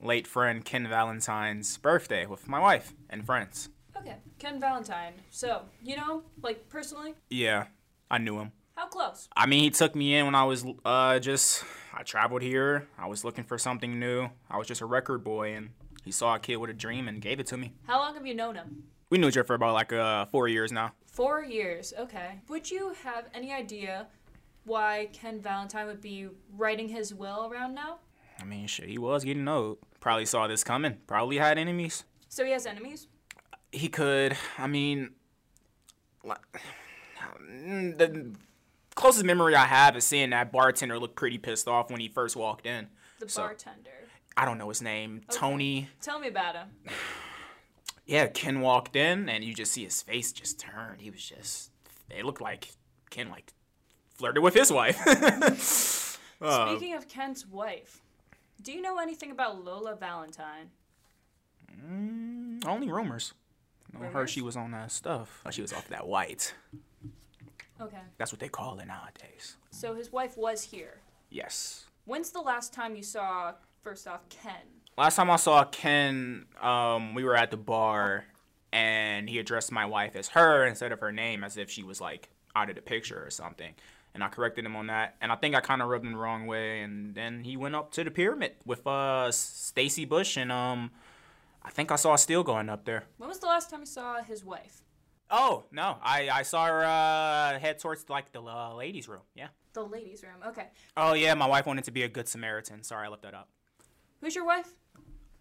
late 0.00 0.26
friend 0.26 0.64
Ken 0.64 0.86
Valentine's 0.88 1.76
birthday 1.78 2.26
with 2.26 2.48
my 2.48 2.60
wife 2.60 2.94
and 3.10 3.24
friends. 3.24 3.68
Okay, 3.96 4.16
Ken 4.38 4.60
Valentine. 4.60 5.14
So, 5.30 5.62
you 5.82 5.96
know, 5.96 6.22
like 6.42 6.68
personally, 6.68 7.14
Yeah, 7.30 7.66
I 8.10 8.18
knew 8.18 8.38
him. 8.38 8.52
how 8.76 8.86
close? 8.86 9.28
I 9.36 9.46
mean, 9.46 9.62
he 9.62 9.70
took 9.70 9.94
me 9.94 10.14
in 10.14 10.24
when 10.26 10.34
I 10.34 10.44
was 10.44 10.64
uh, 10.84 11.18
just 11.18 11.64
I 11.92 12.02
traveled 12.04 12.42
here. 12.42 12.86
I 12.98 13.06
was 13.08 13.24
looking 13.24 13.44
for 13.44 13.58
something 13.58 13.98
new. 13.98 14.28
I 14.50 14.56
was 14.56 14.68
just 14.68 14.80
a 14.80 14.86
record 14.86 15.24
boy, 15.24 15.54
and 15.54 15.70
he 16.04 16.12
saw 16.12 16.36
a 16.36 16.38
kid 16.38 16.56
with 16.56 16.70
a 16.70 16.74
dream 16.74 17.08
and 17.08 17.20
gave 17.20 17.40
it 17.40 17.46
to 17.48 17.56
me. 17.56 17.72
How 17.86 17.98
long 17.98 18.14
have 18.14 18.26
you 18.26 18.34
known 18.34 18.54
him? 18.54 18.84
We 19.10 19.18
knew 19.18 19.28
each 19.28 19.36
other 19.36 19.44
for 19.44 19.54
about 19.54 19.74
like 19.74 19.92
uh, 19.92 20.26
four 20.26 20.46
years 20.48 20.70
now. 20.70 20.92
Four 21.06 21.42
years. 21.42 21.92
Okay. 21.98 22.40
Would 22.48 22.70
you 22.70 22.94
have 23.04 23.24
any 23.34 23.52
idea 23.52 24.06
why 24.64 25.08
Ken 25.12 25.40
Valentine 25.40 25.86
would 25.86 26.00
be 26.02 26.28
writing 26.56 26.88
his 26.88 27.12
will 27.14 27.48
around 27.50 27.74
now? 27.74 27.98
I 28.40 28.44
mean, 28.44 28.66
shit, 28.66 28.88
he 28.88 28.98
was 28.98 29.24
getting 29.24 29.46
old. 29.48 29.78
Probably 30.00 30.26
saw 30.26 30.46
this 30.46 30.62
coming. 30.64 30.98
Probably 31.06 31.38
had 31.38 31.58
enemies. 31.58 32.04
So 32.28 32.44
he 32.44 32.52
has 32.52 32.66
enemies? 32.66 33.08
He 33.72 33.88
could. 33.88 34.36
I 34.56 34.66
mean, 34.66 35.10
li- 36.24 36.34
the 37.50 38.32
closest 38.94 39.24
memory 39.24 39.54
I 39.54 39.64
have 39.66 39.96
is 39.96 40.04
seeing 40.04 40.30
that 40.30 40.52
bartender 40.52 40.98
look 40.98 41.16
pretty 41.16 41.38
pissed 41.38 41.68
off 41.68 41.90
when 41.90 42.00
he 42.00 42.08
first 42.08 42.36
walked 42.36 42.66
in. 42.66 42.88
The 43.20 43.28
So- 43.28 43.42
bartender. 43.42 43.90
I 44.36 44.44
don't 44.44 44.56
know 44.58 44.68
his 44.68 44.80
name. 44.80 45.22
Tony. 45.32 45.88
Tell 46.00 46.18
me 46.20 46.28
about 46.28 46.54
him. 46.54 46.68
Yeah, 48.06 48.26
Ken 48.28 48.60
walked 48.62 48.96
in 48.96 49.28
and 49.28 49.44
you 49.44 49.52
just 49.52 49.70
see 49.72 49.84
his 49.84 50.00
face 50.00 50.32
just 50.32 50.58
turn. 50.58 50.96
He 50.98 51.10
was 51.10 51.22
just. 51.22 51.70
It 52.08 52.24
looked 52.24 52.40
like 52.40 52.70
Ken 53.10 53.28
like 53.28 53.52
flirted 54.14 54.42
with 54.42 54.54
his 54.54 54.72
wife. 54.72 54.98
Uh, 56.40 56.76
Speaking 56.76 56.94
of 56.94 57.08
Ken's 57.08 57.44
wife, 57.44 58.00
do 58.62 58.72
you 58.72 58.80
know 58.80 58.98
anything 58.98 59.30
about 59.30 59.64
Lola 59.64 59.94
Valentine? 59.96 60.70
only 62.66 62.90
rumors. 62.90 63.34
I 63.98 64.06
heard 64.06 64.28
she 64.28 64.42
was 64.42 64.56
on 64.56 64.72
that 64.72 64.90
stuff. 64.90 65.42
She 65.50 65.62
was 65.62 65.72
off 65.72 65.88
that 65.88 66.06
white. 66.06 66.54
Okay. 67.80 67.98
That's 68.18 68.32
what 68.32 68.40
they 68.40 68.48
call 68.48 68.78
it 68.80 68.86
nowadays. 68.86 69.56
So 69.70 69.94
his 69.94 70.12
wife 70.12 70.36
was 70.36 70.62
here. 70.62 70.98
Yes. 71.30 71.86
When's 72.04 72.30
the 72.30 72.40
last 72.40 72.72
time 72.72 72.96
you 72.96 73.02
saw, 73.02 73.54
first 73.82 74.08
off, 74.08 74.28
Ken? 74.28 74.52
Last 74.96 75.16
time 75.16 75.30
I 75.30 75.36
saw 75.36 75.64
Ken, 75.64 76.46
um, 76.60 77.14
we 77.14 77.22
were 77.22 77.36
at 77.36 77.50
the 77.50 77.56
bar, 77.56 78.24
and 78.72 79.28
he 79.28 79.38
addressed 79.38 79.70
my 79.70 79.86
wife 79.86 80.16
as 80.16 80.28
her 80.28 80.66
instead 80.66 80.90
of 80.90 81.00
her 81.00 81.12
name, 81.12 81.44
as 81.44 81.56
if 81.56 81.70
she 81.70 81.82
was 81.82 82.00
like 82.00 82.28
out 82.56 82.68
of 82.68 82.74
the 82.74 82.82
picture 82.82 83.22
or 83.24 83.30
something. 83.30 83.74
And 84.18 84.24
I 84.24 84.28
corrected 84.30 84.66
him 84.66 84.74
on 84.74 84.88
that, 84.88 85.14
and 85.20 85.30
I 85.30 85.36
think 85.36 85.54
I 85.54 85.60
kind 85.60 85.80
of 85.80 85.86
rubbed 85.86 86.04
him 86.04 86.10
the 86.10 86.18
wrong 86.18 86.48
way. 86.48 86.80
And 86.80 87.14
then 87.14 87.44
he 87.44 87.56
went 87.56 87.76
up 87.76 87.92
to 87.92 88.02
the 88.02 88.10
pyramid 88.10 88.54
with 88.66 88.84
uh 88.84 89.30
Stacy 89.30 90.06
Bush, 90.06 90.36
and 90.36 90.50
um, 90.50 90.90
I 91.62 91.70
think 91.70 91.92
I 91.92 91.94
saw 91.94 92.16
Steele 92.16 92.42
going 92.42 92.68
up 92.68 92.84
there. 92.84 93.04
When 93.18 93.28
was 93.28 93.38
the 93.38 93.46
last 93.46 93.70
time 93.70 93.78
you 93.78 93.86
saw 93.86 94.20
his 94.20 94.44
wife? 94.44 94.82
Oh 95.30 95.66
no, 95.70 95.98
I 96.02 96.28
I 96.30 96.42
saw 96.42 96.66
her 96.66 96.84
uh, 96.84 97.60
head 97.60 97.78
towards 97.78 98.10
like 98.10 98.32
the 98.32 98.42
uh, 98.42 98.74
ladies' 98.74 99.06
room. 99.06 99.22
Yeah. 99.36 99.50
The 99.72 99.84
ladies' 99.84 100.24
room. 100.24 100.42
Okay. 100.48 100.66
Oh 100.96 101.12
yeah, 101.12 101.34
my 101.34 101.46
wife 101.46 101.64
wanted 101.64 101.84
to 101.84 101.92
be 101.92 102.02
a 102.02 102.08
good 102.08 102.26
Samaritan. 102.26 102.82
Sorry, 102.82 103.06
I 103.06 103.10
left 103.10 103.22
that 103.22 103.34
up. 103.34 103.48
Who's 104.20 104.34
your 104.34 104.44
wife? 104.44 104.74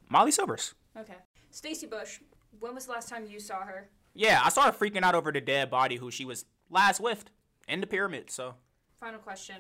Molly 0.07 0.29
Silvers. 0.29 0.75
Okay. 0.95 1.17
Stacy 1.49 1.87
Bush. 1.87 2.19
When 2.59 2.75
was 2.75 2.85
the 2.85 2.91
last 2.91 3.09
time 3.09 3.25
you 3.25 3.39
saw 3.39 3.61
her? 3.61 3.89
Yeah, 4.13 4.39
I 4.45 4.49
saw 4.49 4.65
her 4.65 4.71
freaking 4.71 5.01
out 5.01 5.15
over 5.15 5.31
the 5.31 5.41
dead 5.41 5.71
body 5.71 5.95
who 5.95 6.11
she 6.11 6.25
was 6.25 6.45
last 6.69 6.99
with 6.99 7.31
in 7.67 7.81
the 7.81 7.87
pyramid. 7.87 8.29
So 8.29 8.53
Final 8.99 9.19
question. 9.19 9.57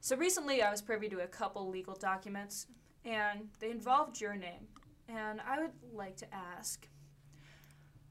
So 0.00 0.16
recently 0.16 0.62
I 0.62 0.70
was 0.70 0.82
privy 0.82 1.08
to 1.08 1.20
a 1.20 1.26
couple 1.26 1.68
legal 1.70 1.94
documents, 1.94 2.66
and 3.04 3.48
they 3.60 3.70
involved 3.70 4.20
your 4.20 4.34
name. 4.34 4.66
And 5.08 5.40
I 5.40 5.60
would 5.60 5.70
like 5.92 6.16
to 6.18 6.26
ask 6.34 6.86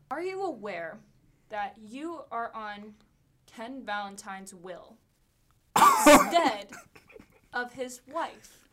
Are 0.10 0.22
you 0.22 0.44
aware 0.44 1.00
that 1.50 1.76
you 1.78 2.22
are 2.32 2.52
on 2.56 2.96
Ken 3.46 3.84
Valentine's 3.86 4.54
will 4.54 4.98
instead 5.76 6.68
of 7.54 7.74
his 7.74 8.02
wife? 8.12 8.68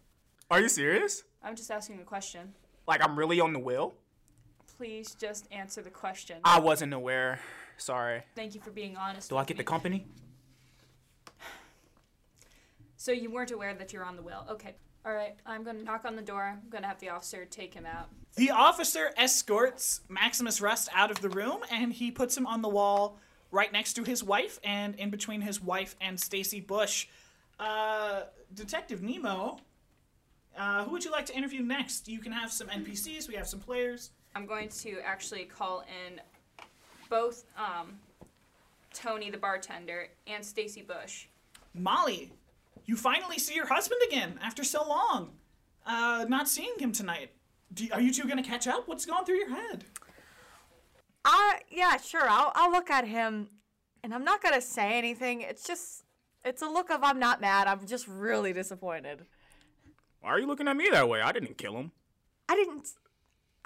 Are 0.50 0.60
you 0.60 0.68
serious? 0.68 1.24
I'm 1.42 1.54
just 1.54 1.70
asking 1.70 2.00
a 2.00 2.04
question. 2.04 2.54
Like 2.86 3.04
I'm 3.04 3.18
really 3.18 3.40
on 3.40 3.52
the 3.52 3.58
will? 3.58 3.94
Please 4.78 5.14
just 5.14 5.46
answer 5.50 5.82
the 5.82 5.90
question. 5.90 6.38
I 6.44 6.60
wasn't 6.60 6.94
aware. 6.94 7.40
Sorry. 7.76 8.22
Thank 8.34 8.54
you 8.54 8.60
for 8.60 8.70
being 8.70 8.96
honest. 8.96 9.28
Do 9.28 9.36
I 9.36 9.44
get 9.44 9.56
the 9.56 9.64
company? 9.64 10.06
So 12.98 13.12
you 13.12 13.30
weren't 13.30 13.52
aware 13.52 13.72
that 13.74 13.92
you're 13.92 14.04
on 14.04 14.16
the 14.16 14.22
will. 14.22 14.44
Okay. 14.50 14.74
All 15.06 15.14
right. 15.14 15.36
I'm 15.46 15.62
going 15.62 15.78
to 15.78 15.84
knock 15.84 16.04
on 16.04 16.16
the 16.16 16.22
door. 16.22 16.42
I'm 16.42 16.68
going 16.68 16.82
to 16.82 16.88
have 16.88 16.98
the 16.98 17.10
officer 17.10 17.44
take 17.44 17.72
him 17.72 17.86
out. 17.86 18.08
The 18.34 18.50
officer 18.50 19.12
escorts 19.16 20.00
Maximus 20.08 20.60
Rust 20.60 20.88
out 20.92 21.12
of 21.12 21.20
the 21.22 21.30
room 21.30 21.60
and 21.70 21.92
he 21.92 22.10
puts 22.10 22.36
him 22.36 22.44
on 22.44 22.60
the 22.60 22.68
wall 22.68 23.16
right 23.52 23.72
next 23.72 23.94
to 23.94 24.04
his 24.04 24.22
wife 24.22 24.58
and 24.64 24.96
in 24.96 25.10
between 25.10 25.40
his 25.40 25.62
wife 25.62 25.94
and 26.00 26.18
Stacy 26.18 26.60
Bush. 26.60 27.06
Uh, 27.60 28.24
Detective 28.54 29.00
Nemo, 29.00 29.58
uh, 30.56 30.84
who 30.84 30.90
would 30.90 31.04
you 31.04 31.12
like 31.12 31.26
to 31.26 31.36
interview 31.36 31.62
next? 31.62 32.08
You 32.08 32.18
can 32.18 32.32
have 32.32 32.50
some 32.52 32.66
NPCs, 32.66 33.28
we 33.28 33.36
have 33.36 33.46
some 33.46 33.60
players. 33.60 34.10
I'm 34.34 34.44
going 34.44 34.68
to 34.68 34.98
actually 35.04 35.44
call 35.44 35.84
in 36.06 36.20
both 37.08 37.44
um, 37.56 37.94
Tony 38.92 39.30
the 39.30 39.38
bartender 39.38 40.08
and 40.26 40.44
Stacy 40.44 40.82
Bush. 40.82 41.26
Molly, 41.74 42.32
you 42.88 42.96
finally 42.96 43.38
see 43.38 43.54
your 43.54 43.66
husband 43.66 44.00
again 44.08 44.40
after 44.42 44.64
so 44.64 44.82
long. 44.88 45.32
Uh, 45.86 46.24
not 46.26 46.48
seeing 46.48 46.72
him 46.78 46.90
tonight. 46.90 47.30
Do, 47.72 47.86
are 47.92 48.00
you 48.00 48.12
two 48.12 48.26
gonna 48.26 48.42
catch 48.42 48.66
up? 48.66 48.88
What's 48.88 49.04
going 49.04 49.26
through 49.26 49.36
your 49.36 49.50
head? 49.50 49.84
I 51.22 51.60
yeah, 51.70 51.98
sure. 51.98 52.26
I'll 52.26 52.50
I'll 52.54 52.72
look 52.72 52.88
at 52.88 53.06
him, 53.06 53.48
and 54.02 54.14
I'm 54.14 54.24
not 54.24 54.42
gonna 54.42 54.62
say 54.62 54.96
anything. 54.96 55.42
It's 55.42 55.64
just 55.64 56.04
it's 56.46 56.62
a 56.62 56.66
look 56.66 56.90
of 56.90 57.04
I'm 57.04 57.18
not 57.18 57.42
mad. 57.42 57.68
I'm 57.68 57.86
just 57.86 58.08
really 58.08 58.54
disappointed. 58.54 59.26
Why 60.20 60.30
are 60.30 60.40
you 60.40 60.46
looking 60.46 60.66
at 60.66 60.76
me 60.76 60.88
that 60.90 61.10
way? 61.10 61.20
I 61.20 61.30
didn't 61.32 61.58
kill 61.58 61.76
him. 61.76 61.92
I 62.48 62.56
didn't 62.56 62.88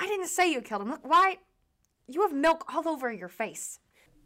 I 0.00 0.08
didn't 0.08 0.28
say 0.28 0.52
you 0.52 0.62
killed 0.62 0.82
him. 0.82 0.90
Look, 0.90 1.08
why? 1.08 1.38
You 2.08 2.22
have 2.22 2.32
milk 2.32 2.64
all 2.74 2.88
over 2.88 3.12
your 3.12 3.28
face. 3.28 3.78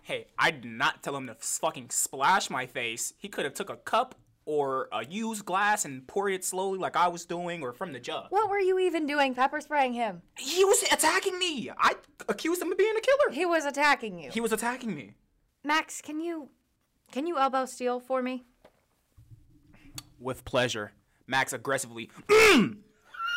Hey, 0.02 0.28
I 0.38 0.52
did 0.52 0.64
not 0.64 1.02
tell 1.02 1.16
him 1.16 1.26
to 1.26 1.34
fucking 1.34 1.90
splash 1.90 2.48
my 2.48 2.64
face. 2.64 3.12
He 3.18 3.28
could 3.28 3.44
have 3.44 3.52
took 3.52 3.68
a 3.68 3.76
cup 3.76 4.14
or 4.46 4.88
a 4.92 5.04
used 5.04 5.44
glass 5.44 5.84
and 5.84 6.06
pour 6.06 6.28
it 6.28 6.44
slowly 6.44 6.78
like 6.78 6.96
I 6.96 7.08
was 7.08 7.26
doing 7.26 7.62
or 7.62 7.72
from 7.72 7.92
the 7.92 8.00
jug. 8.00 8.26
What 8.30 8.48
were 8.48 8.60
you 8.60 8.78
even 8.78 9.06
doing 9.06 9.34
pepper 9.34 9.60
spraying 9.60 9.92
him? 9.92 10.22
He 10.38 10.64
was 10.64 10.82
attacking 10.84 11.38
me. 11.38 11.70
I 11.76 11.96
accused 12.28 12.62
him 12.62 12.72
of 12.72 12.78
being 12.78 12.94
a 12.96 13.00
killer. 13.00 13.32
He 13.32 13.44
was 13.44 13.64
attacking 13.66 14.18
you. 14.18 14.30
He 14.30 14.40
was 14.40 14.52
attacking 14.52 14.94
me. 14.94 15.14
Max, 15.64 16.00
can 16.00 16.20
you 16.20 16.48
can 17.10 17.26
you 17.26 17.38
elbow 17.38 17.66
Steele 17.66 18.00
for 18.00 18.22
me? 18.22 18.44
With 20.18 20.44
pleasure. 20.44 20.92
Max 21.26 21.52
aggressively 21.52 22.10
to 22.28 22.78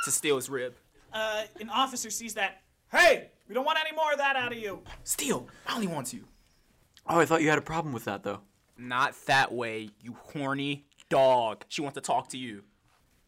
steal 0.07 0.35
his 0.35 0.49
rib. 0.49 0.75
Uh, 1.11 1.43
an 1.59 1.69
officer 1.69 2.09
sees 2.11 2.35
that. 2.35 2.61
Hey, 2.91 3.29
we 3.47 3.55
don't 3.55 3.65
want 3.65 3.79
any 3.79 3.95
more 3.95 4.11
of 4.11 4.19
that 4.19 4.35
out 4.35 4.51
of 4.51 4.57
you. 4.57 4.81
Steele. 5.03 5.47
Molly 5.67 5.87
wants 5.87 6.13
you. 6.13 6.25
Oh, 7.07 7.19
I 7.19 7.25
thought 7.25 7.41
you 7.41 7.49
had 7.49 7.57
a 7.57 7.63
problem 7.63 7.93
with 7.93 8.05
that 8.05 8.23
though. 8.23 8.41
Not 8.77 9.13
that 9.25 9.51
way, 9.51 9.89
you 10.01 10.15
horny 10.21 10.85
dog. 11.09 11.65
She 11.67 11.81
wants 11.81 11.95
to 11.95 12.01
talk 12.01 12.29
to 12.29 12.37
you. 12.37 12.63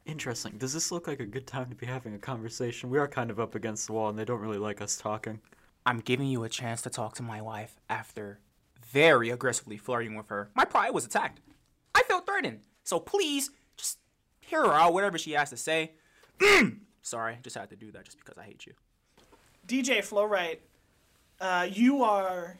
Interesting. 0.05 0.57
Does 0.57 0.73
this 0.73 0.91
look 0.91 1.07
like 1.07 1.19
a 1.19 1.25
good 1.25 1.45
time 1.45 1.69
to 1.69 1.75
be 1.75 1.85
having 1.85 2.13
a 2.15 2.19
conversation? 2.19 2.89
We 2.89 2.97
are 2.97 3.07
kind 3.07 3.29
of 3.29 3.39
up 3.39 3.53
against 3.55 3.87
the 3.87 3.93
wall 3.93 4.09
and 4.09 4.17
they 4.17 4.25
don't 4.25 4.39
really 4.39 4.57
like 4.57 4.81
us 4.81 4.97
talking. 4.97 5.41
I'm 5.85 5.99
giving 5.99 6.27
you 6.27 6.43
a 6.43 6.49
chance 6.49 6.81
to 6.83 6.89
talk 6.89 7.15
to 7.15 7.23
my 7.23 7.41
wife 7.41 7.79
after 7.89 8.39
very 8.91 9.29
aggressively 9.29 9.77
flirting 9.77 10.15
with 10.15 10.29
her. 10.29 10.49
My 10.55 10.65
pride 10.65 10.91
was 10.91 11.05
attacked. 11.05 11.39
I 11.93 12.03
felt 12.03 12.25
threatened. 12.25 12.61
So 12.83 12.99
please, 12.99 13.51
just 13.77 13.99
hear 14.41 14.63
her 14.63 14.73
out, 14.73 14.93
whatever 14.93 15.17
she 15.17 15.31
has 15.31 15.49
to 15.51 15.57
say. 15.57 15.93
Sorry, 17.01 17.37
just 17.43 17.57
had 17.57 17.69
to 17.69 17.75
do 17.75 17.91
that 17.91 18.05
just 18.05 18.17
because 18.17 18.37
I 18.37 18.43
hate 18.43 18.65
you. 18.65 18.73
DJ 19.67 19.99
Flowright, 19.99 20.57
uh, 21.39 21.67
you 21.71 22.03
are 22.03 22.57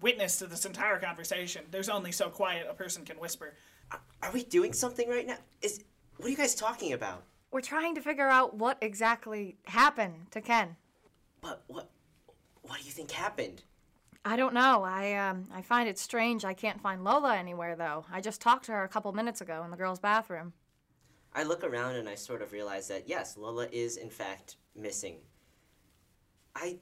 witness 0.00 0.38
to 0.38 0.46
this 0.46 0.64
entire 0.64 0.98
conversation. 0.98 1.64
There's 1.70 1.88
only 1.88 2.12
so 2.12 2.28
quiet 2.28 2.66
a 2.70 2.74
person 2.74 3.04
can 3.04 3.16
whisper. 3.16 3.54
Are 3.92 4.32
we 4.32 4.42
doing 4.42 4.72
something 4.72 5.08
right 5.08 5.26
now? 5.26 5.36
Is 5.62 5.84
what 6.16 6.26
are 6.26 6.30
you 6.30 6.36
guys 6.36 6.54
talking 6.54 6.92
about? 6.92 7.22
We're 7.52 7.60
trying 7.60 7.94
to 7.94 8.00
figure 8.00 8.28
out 8.28 8.54
what 8.54 8.78
exactly 8.80 9.56
happened 9.66 10.30
to 10.32 10.40
Ken. 10.40 10.76
But 11.40 11.62
what 11.68 11.90
what 12.62 12.80
do 12.80 12.84
you 12.84 12.90
think 12.90 13.10
happened? 13.10 13.62
I 14.24 14.36
don't 14.36 14.54
know. 14.54 14.82
I 14.82 15.14
um 15.14 15.44
I 15.54 15.62
find 15.62 15.88
it 15.88 15.98
strange 15.98 16.44
I 16.44 16.54
can't 16.54 16.80
find 16.80 17.04
Lola 17.04 17.36
anywhere 17.36 17.76
though. 17.76 18.04
I 18.12 18.20
just 18.20 18.40
talked 18.40 18.64
to 18.66 18.72
her 18.72 18.84
a 18.84 18.88
couple 18.88 19.12
minutes 19.12 19.40
ago 19.40 19.62
in 19.64 19.70
the 19.70 19.76
girls' 19.76 20.00
bathroom. 20.00 20.52
I 21.34 21.44
look 21.44 21.62
around 21.62 21.96
and 21.96 22.08
I 22.08 22.14
sort 22.14 22.42
of 22.42 22.52
realize 22.52 22.88
that 22.88 23.08
yes, 23.08 23.36
Lola 23.36 23.68
is 23.70 23.96
in 23.96 24.10
fact 24.10 24.56
missing. 24.74 25.18
I 26.54 26.78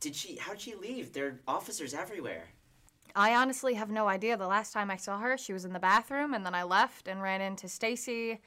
did 0.00 0.14
she? 0.14 0.36
How'd 0.36 0.60
she 0.60 0.74
leave? 0.74 1.12
There 1.12 1.26
are 1.26 1.40
officers 1.46 1.92
everywhere. 1.92 2.44
I 3.14 3.34
honestly 3.34 3.74
have 3.74 3.90
no 3.90 4.08
idea. 4.08 4.36
The 4.36 4.46
last 4.46 4.72
time 4.72 4.90
I 4.90 4.96
saw 4.96 5.18
her, 5.18 5.36
she 5.36 5.52
was 5.52 5.64
in 5.64 5.72
the 5.72 5.78
bathroom, 5.78 6.34
and 6.34 6.44
then 6.44 6.54
I 6.54 6.62
left 6.62 7.08
and 7.08 7.22
ran 7.22 7.40
into 7.40 7.68
Stacy, 7.68 8.40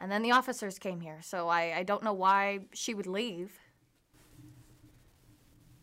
and 0.00 0.10
then 0.10 0.22
the 0.22 0.32
officers 0.32 0.78
came 0.78 1.00
here. 1.00 1.18
So 1.22 1.48
I, 1.48 1.78
I 1.78 1.82
don't 1.82 2.02
know 2.02 2.12
why 2.12 2.60
she 2.72 2.94
would 2.94 3.06
leave. 3.06 3.52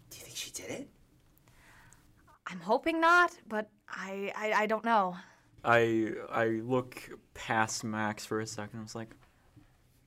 Do 0.10 0.18
you 0.18 0.24
think 0.24 0.36
she 0.38 0.52
did 0.52 0.70
it? 0.70 0.90
I'm 2.48 2.60
hoping 2.60 3.00
not, 3.00 3.32
but 3.48 3.70
I, 3.90 4.32
I, 4.36 4.64
I 4.64 4.66
don't 4.66 4.86
know. 4.86 5.16
I 5.64 6.12
I 6.30 6.46
look 6.48 7.10
past 7.34 7.84
Max 7.84 8.26
for 8.26 8.42
a 8.42 8.46
second. 8.46 8.80
I 8.80 8.84
was 8.84 8.96
like, 8.96 9.16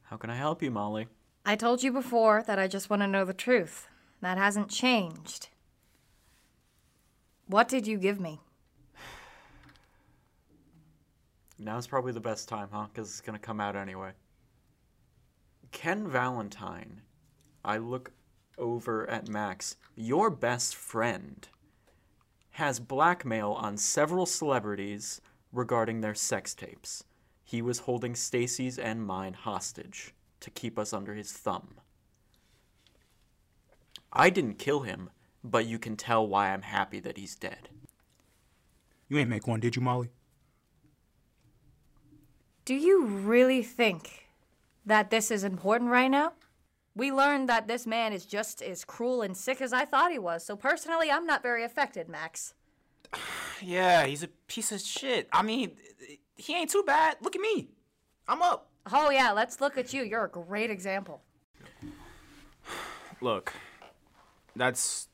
"How 0.02 0.16
can 0.16 0.29
I 0.29 0.37
help 0.37 0.62
you, 0.62 0.70
Molly?" 0.70 1.09
I 1.46 1.57
told 1.57 1.83
you 1.83 1.92
before 1.92 2.42
that 2.46 2.59
I 2.59 2.68
just 2.68 2.90
want 2.90 3.02
to 3.02 3.07
know 3.07 3.24
the 3.24 3.33
truth. 3.33 3.88
That 4.20 4.37
hasn't 4.37 4.68
changed. 4.68 5.48
What 7.48 7.68
did 7.68 7.87
you 7.87 7.96
give 7.96 8.18
me? 8.18 8.40
Now's 11.59 11.87
probably 11.87 12.12
the 12.12 12.20
best 12.20 12.48
time, 12.48 12.68
huh? 12.72 12.87
Because 12.92 13.09
it's 13.09 13.20
gonna 13.20 13.38
come 13.38 13.61
out 13.61 13.76
anyway. 13.76 14.12
Ken 15.72 16.09
Valentine. 16.09 17.02
I 17.64 17.78
look 17.78 18.12
over 18.59 19.09
at 19.09 19.28
Max. 19.28 19.76
Your 19.94 20.30
best 20.30 20.74
friend 20.74 21.46
has 22.50 22.80
blackmail 22.80 23.52
on 23.52 23.76
several 23.76 24.26
celebrities 24.26 25.20
regarding 25.52 26.00
their 26.00 26.14
sex 26.14 26.54
tapes. 26.54 27.04
He 27.44 27.62
was 27.62 27.80
holding 27.80 28.14
Stacy's 28.14 28.78
and 28.78 29.06
mine 29.06 29.35
hostage 29.35 30.14
to 30.40 30.50
keep 30.50 30.78
us 30.78 30.92
under 30.92 31.14
his 31.14 31.32
thumb. 31.32 31.74
I 34.12 34.30
didn't 34.30 34.59
kill 34.59 34.80
him, 34.80 35.11
but 35.50 35.66
you 35.66 35.78
can 35.78 35.96
tell 35.96 36.26
why 36.26 36.52
I'm 36.52 36.62
happy 36.62 37.00
that 37.00 37.16
he's 37.16 37.35
dead. 37.35 37.68
You 39.09 39.18
ain't 39.18 39.30
make 39.30 39.46
one, 39.46 39.61
did 39.61 39.76
you, 39.76 39.82
Molly? 39.82 40.11
Do 42.64 42.74
you 42.74 43.04
really 43.04 43.62
think 43.62 44.28
that 44.85 45.11
this 45.11 45.30
is 45.30 45.44
important 45.44 45.90
right 45.90 46.11
now? 46.11 46.32
We 46.96 47.12
learned 47.12 47.48
that 47.48 47.68
this 47.68 47.87
man 47.87 48.12
is 48.12 48.26
just 48.26 48.62
as 48.62 48.85
cruel 48.85 49.22
and 49.22 49.37
sick 49.37 49.61
as 49.61 49.72
I 49.72 49.85
thought 49.85 50.11
he 50.11 50.18
was, 50.18 50.44
so 50.44 50.56
personally, 50.56 51.11
I'm 51.11 51.26
not 51.26 51.42
very 51.42 51.62
affected, 51.62 52.09
Max. 52.09 52.54
Yeah, 53.62 54.04
he's 54.04 54.22
a 54.22 54.28
piece 54.48 54.70
of 54.70 54.82
shit. 54.82 55.30
I 55.32 55.42
mean, 55.42 55.72
he 56.37 56.54
ain't 56.54 56.68
too 56.68 56.82
bad. 56.87 57.16
Look 57.22 57.35
at 57.35 57.40
me. 57.40 57.70
I'm 58.28 58.42
up. 58.42 58.68
Oh, 58.92 59.09
yeah, 59.09 59.32
let's 59.32 59.62
look 59.62 59.78
at 59.78 59.94
you. 59.94 60.02
You're 60.02 60.26
a 60.26 60.28
great 60.28 60.70
example. 60.70 61.22
Look, 63.22 63.54
that's 64.54 65.09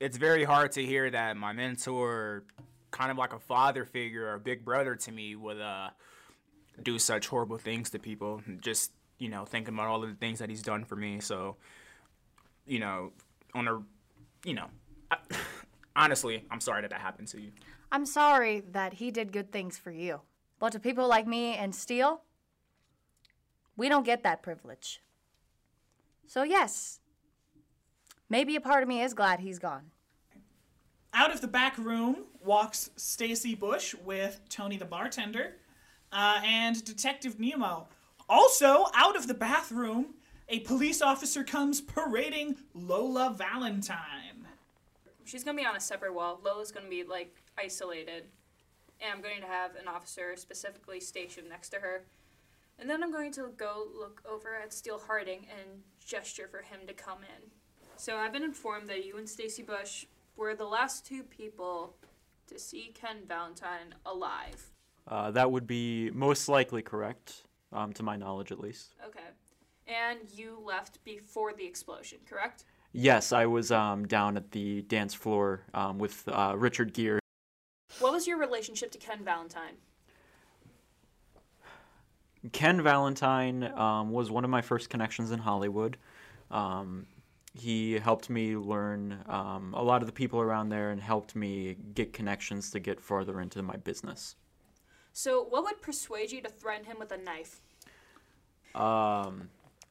it's 0.00 0.16
very 0.16 0.44
hard 0.44 0.72
to 0.72 0.84
hear 0.84 1.10
that 1.10 1.36
my 1.36 1.52
mentor, 1.52 2.44
kind 2.90 3.10
of 3.10 3.18
like 3.18 3.32
a 3.32 3.38
father 3.38 3.84
figure 3.84 4.26
or 4.26 4.34
a 4.34 4.40
big 4.40 4.64
brother 4.64 4.94
to 4.96 5.12
me, 5.12 5.36
would 5.36 5.60
uh 5.60 5.90
do 6.82 6.98
such 6.98 7.28
horrible 7.28 7.58
things 7.58 7.90
to 7.90 7.98
people. 7.98 8.42
Just 8.60 8.92
you 9.18 9.28
know, 9.28 9.44
thinking 9.44 9.74
about 9.74 9.86
all 9.86 10.02
of 10.02 10.08
the 10.08 10.16
things 10.16 10.38
that 10.38 10.50
he's 10.50 10.62
done 10.62 10.84
for 10.84 10.96
me. 10.96 11.20
So, 11.20 11.56
you 12.66 12.78
know, 12.78 13.12
on 13.54 13.68
a, 13.68 13.82
you 14.44 14.54
know, 14.54 14.66
I, 15.10 15.16
honestly, 15.96 16.44
I'm 16.50 16.60
sorry 16.60 16.82
that 16.82 16.90
that 16.90 17.00
happened 17.00 17.28
to 17.28 17.40
you. 17.40 17.52
I'm 17.90 18.04
sorry 18.04 18.60
that 18.72 18.94
he 18.94 19.10
did 19.10 19.32
good 19.32 19.52
things 19.52 19.78
for 19.78 19.90
you. 19.90 20.20
But 20.58 20.72
to 20.72 20.80
people 20.80 21.06
like 21.06 21.26
me 21.26 21.54
and 21.54 21.74
Steele, 21.74 22.22
we 23.76 23.88
don't 23.88 24.04
get 24.04 24.22
that 24.22 24.42
privilege. 24.42 25.02
So, 26.26 26.42
yes, 26.42 27.00
maybe 28.28 28.56
a 28.56 28.60
part 28.60 28.82
of 28.82 28.88
me 28.88 29.02
is 29.02 29.14
glad 29.14 29.40
he's 29.40 29.58
gone. 29.58 29.90
Out 31.14 31.32
of 31.32 31.40
the 31.40 31.48
back 31.48 31.78
room 31.78 32.24
walks 32.44 32.90
Stacy 32.96 33.54
Bush 33.54 33.94
with 34.04 34.40
Tony 34.48 34.76
the 34.76 34.84
bartender 34.84 35.56
uh, 36.12 36.40
and 36.44 36.84
Detective 36.84 37.40
Nemo. 37.40 37.88
Also, 38.28 38.86
out 38.94 39.16
of 39.16 39.26
the 39.26 39.34
bathroom, 39.34 40.14
a 40.48 40.60
police 40.60 41.00
officer 41.00 41.42
comes 41.42 41.80
parading 41.80 42.56
Lola 42.74 43.34
Valentine. 43.36 44.46
She's 45.24 45.42
gonna 45.42 45.56
be 45.56 45.66
on 45.66 45.76
a 45.76 45.80
separate 45.80 46.14
wall. 46.14 46.40
Lola's 46.44 46.70
gonna 46.70 46.88
be 46.88 47.02
like 47.02 47.34
isolated, 47.58 48.24
and 49.00 49.12
I'm 49.12 49.22
going 49.22 49.40
to 49.40 49.46
have 49.46 49.74
an 49.76 49.88
officer 49.88 50.36
specifically 50.36 51.00
stationed 51.00 51.48
next 51.48 51.70
to 51.70 51.78
her. 51.78 52.04
And 52.78 52.90
then 52.90 53.02
I'm 53.02 53.10
going 53.10 53.32
to 53.32 53.48
go 53.56 53.86
look 53.98 54.22
over 54.30 54.54
at 54.54 54.72
Steele 54.72 55.00
Harding 55.06 55.46
and 55.50 55.82
gesture 56.04 56.46
for 56.48 56.58
him 56.58 56.86
to 56.86 56.92
come 56.92 57.20
in. 57.20 57.50
So 57.96 58.16
I've 58.16 58.32
been 58.32 58.44
informed 58.44 58.88
that 58.88 59.06
you 59.06 59.16
and 59.16 59.28
Stacy 59.28 59.62
Bush 59.62 60.04
were 60.36 60.54
the 60.54 60.66
last 60.66 61.06
two 61.06 61.22
people 61.22 61.94
to 62.46 62.58
see 62.58 62.92
Ken 62.94 63.18
Valentine 63.26 63.94
alive. 64.04 64.70
Uh, 65.08 65.30
that 65.30 65.50
would 65.50 65.66
be 65.66 66.10
most 66.10 66.48
likely 66.48 66.82
correct, 66.82 67.44
um, 67.72 67.92
to 67.94 68.02
my 68.02 68.16
knowledge 68.16 68.52
at 68.52 68.60
least. 68.60 68.94
Okay. 69.04 69.20
And 69.86 70.18
you 70.34 70.58
left 70.64 71.02
before 71.04 71.52
the 71.54 71.64
explosion, 71.64 72.18
correct? 72.28 72.64
Yes, 72.92 73.32
I 73.32 73.46
was 73.46 73.72
um, 73.72 74.06
down 74.06 74.36
at 74.36 74.50
the 74.50 74.82
dance 74.82 75.14
floor 75.14 75.62
um, 75.72 75.98
with 75.98 76.28
uh, 76.28 76.54
Richard 76.56 76.92
Gere. 76.92 77.20
What 78.00 78.12
was 78.12 78.26
your 78.26 78.38
relationship 78.38 78.90
to 78.92 78.98
Ken 78.98 79.24
Valentine? 79.24 79.74
Ken 82.52 82.82
Valentine 82.82 83.64
um, 83.74 84.10
was 84.10 84.30
one 84.30 84.44
of 84.44 84.50
my 84.50 84.60
first 84.60 84.90
connections 84.90 85.30
in 85.30 85.38
Hollywood. 85.38 85.96
Um, 86.50 87.06
he 87.56 87.94
helped 87.94 88.28
me 88.28 88.56
learn 88.56 89.18
um, 89.28 89.74
a 89.74 89.82
lot 89.82 90.02
of 90.02 90.06
the 90.06 90.12
people 90.12 90.40
around 90.40 90.68
there 90.68 90.90
and 90.90 91.00
helped 91.00 91.34
me 91.34 91.76
get 91.94 92.12
connections 92.12 92.70
to 92.70 92.80
get 92.80 93.00
farther 93.00 93.40
into 93.40 93.62
my 93.62 93.76
business. 93.76 94.36
So, 95.12 95.44
what 95.44 95.64
would 95.64 95.80
persuade 95.80 96.30
you 96.30 96.42
to 96.42 96.48
threaten 96.48 96.84
him 96.84 96.98
with 96.98 97.10
a 97.12 97.16
knife? 97.16 97.60
Um, 98.74 99.48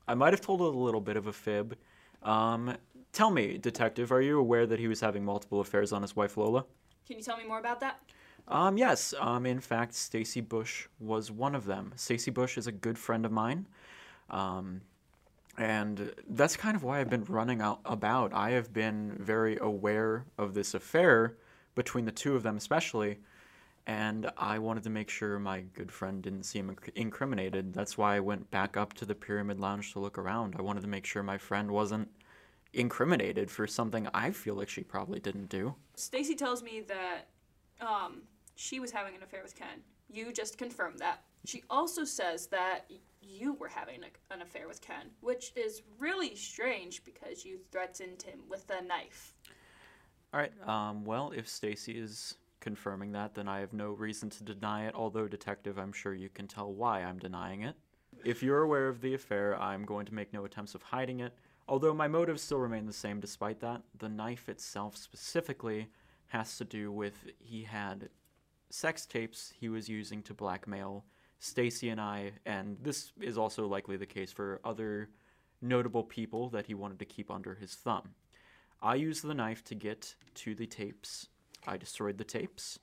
I 0.07 0.13
might 0.13 0.33
have 0.33 0.41
told 0.41 0.61
a 0.61 0.65
little 0.65 1.01
bit 1.01 1.17
of 1.17 1.27
a 1.27 1.33
fib. 1.33 1.75
Um, 2.21 2.77
tell 3.11 3.31
me, 3.31 3.57
detective, 3.57 4.11
are 4.11 4.21
you 4.21 4.39
aware 4.39 4.67
that 4.67 4.79
he 4.79 4.87
was 4.87 4.99
having 4.99 5.25
multiple 5.25 5.59
affairs 5.61 5.91
on 5.91 6.03
his 6.03 6.15
wife 6.15 6.37
Lola? 6.37 6.65
Can 7.07 7.17
you 7.17 7.23
tell 7.23 7.37
me 7.37 7.45
more 7.45 7.59
about 7.59 7.79
that? 7.79 7.99
Um, 8.47 8.77
yes. 8.77 9.13
Um, 9.19 9.45
in 9.45 9.59
fact, 9.59 9.95
Stacy 9.95 10.41
Bush 10.41 10.87
was 10.99 11.31
one 11.31 11.55
of 11.55 11.65
them. 11.65 11.93
Stacy 11.95 12.29
Bush 12.29 12.57
is 12.57 12.67
a 12.67 12.71
good 12.71 12.97
friend 12.97 13.25
of 13.25 13.31
mine. 13.31 13.67
Um, 14.29 14.81
and 15.57 16.13
that's 16.29 16.57
kind 16.57 16.75
of 16.75 16.83
why 16.83 16.99
I've 16.99 17.09
been 17.09 17.25
running 17.25 17.61
out 17.61 17.79
about. 17.85 18.33
I 18.33 18.51
have 18.51 18.73
been 18.73 19.15
very 19.19 19.57
aware 19.59 20.25
of 20.37 20.53
this 20.53 20.73
affair 20.73 21.37
between 21.75 22.05
the 22.05 22.11
two 22.11 22.35
of 22.35 22.43
them, 22.43 22.57
especially. 22.57 23.19
And 23.87 24.31
I 24.37 24.57
wanted 24.57 24.83
to 24.85 24.89
make 24.89 25.09
sure 25.09 25.37
my 25.37 25.61
good 25.73 25.91
friend 25.91 26.21
didn't 26.21 26.43
seem 26.43 26.75
incriminated. 26.95 27.73
That's 27.73 27.97
why 27.97 28.15
I 28.15 28.19
went 28.19 28.49
back 28.49 28.77
up 28.77 28.93
to 28.93 29.05
the 29.05 29.13
Pyramid 29.13 29.59
Lounge 29.59 29.93
to 29.93 29.99
look 29.99 30.17
around. 30.17 30.55
I 30.57 30.63
wanted 30.63 30.81
to 30.81 30.87
make 30.87 31.05
sure 31.05 31.21
my 31.21 31.37
friend 31.37 31.69
wasn't 31.69 32.09
incriminated 32.73 33.51
for 33.51 33.67
something 33.67 34.07
I 34.13 34.31
feel 34.31 34.55
like 34.55 34.69
she 34.69 34.81
probably 34.81 35.19
didn't 35.19 35.49
do. 35.49 35.75
Stacy 35.95 36.35
tells 36.35 36.63
me 36.63 36.81
that 36.87 37.27
um, 37.79 38.23
she 38.55 38.79
was 38.79 38.91
having 38.91 39.15
an 39.15 39.23
affair 39.23 39.41
with 39.43 39.55
Ken. 39.55 39.81
You 40.09 40.33
just 40.33 40.57
confirmed 40.57 40.99
that. 40.99 41.23
She 41.45 41.63
also 41.69 42.03
says 42.03 42.47
that 42.47 42.89
you 43.21 43.53
were 43.53 43.67
having 43.67 44.01
a, 44.03 44.33
an 44.33 44.41
affair 44.41 44.67
with 44.67 44.81
Ken, 44.81 45.09
which 45.21 45.51
is 45.55 45.81
really 45.99 46.35
strange 46.35 47.03
because 47.03 47.45
you 47.45 47.59
threatened 47.71 48.21
him 48.21 48.39
with 48.49 48.69
a 48.69 48.83
knife. 48.83 49.33
All 50.33 50.39
right. 50.39 50.51
Um, 50.67 51.05
well, 51.05 51.31
if 51.35 51.47
Stacy 51.47 51.93
is 51.93 52.35
confirming 52.59 53.11
that, 53.13 53.35
then 53.35 53.47
I 53.47 53.59
have 53.59 53.73
no 53.73 53.91
reason 53.91 54.29
to 54.31 54.43
deny 54.43 54.87
it. 54.87 54.95
Although, 54.95 55.27
detective, 55.27 55.77
I'm 55.77 55.93
sure 55.93 56.13
you 56.13 56.29
can 56.29 56.47
tell 56.47 56.71
why 56.71 57.03
I'm 57.03 57.19
denying 57.19 57.61
it. 57.61 57.75
If 58.23 58.41
you're 58.41 58.63
aware 58.63 58.87
of 58.87 59.01
the 59.01 59.13
affair, 59.13 59.59
I'm 59.61 59.85
going 59.85 60.05
to 60.07 60.13
make 60.13 60.33
no 60.33 60.45
attempts 60.45 60.75
of 60.75 60.81
hiding 60.81 61.19
it. 61.19 61.33
Although 61.67 61.93
my 61.93 62.07
motives 62.07 62.41
still 62.41 62.59
remain 62.59 62.85
the 62.85 62.93
same 62.93 63.19
despite 63.19 63.59
that. 63.61 63.81
The 63.97 64.09
knife 64.09 64.49
itself 64.49 64.97
specifically 64.97 65.89
has 66.27 66.57
to 66.57 66.65
do 66.65 66.91
with 66.91 67.13
he 67.39 67.63
had 67.63 68.09
sex 68.69 69.05
tapes 69.05 69.53
he 69.59 69.69
was 69.69 69.87
using 69.87 70.21
to 70.23 70.33
blackmail 70.33 71.05
Stacy 71.45 71.89
and 71.89 72.01
I, 72.01 72.31
and 72.47 72.75
this 72.81 73.11
is 73.21 73.37
also 73.37 73.67
likely 73.67 73.97
the 73.97 74.05
case 74.07 74.31
for 74.31 74.59
other 74.65 75.09
notable 75.61 76.03
people 76.03 76.49
that 76.49 76.65
he 76.65 76.73
wanted 76.73 76.97
to 76.97 77.05
keep 77.05 77.29
under 77.29 77.53
his 77.53 77.75
thumb. 77.75 78.09
I 78.81 78.95
used 78.95 79.23
the 79.23 79.35
knife 79.35 79.63
to 79.65 79.75
get 79.75 80.15
to 80.35 80.55
the 80.55 80.65
tapes. 80.65 81.27
I 81.67 81.77
destroyed 81.77 82.17
the 82.17 82.23
tapes, 82.23 82.79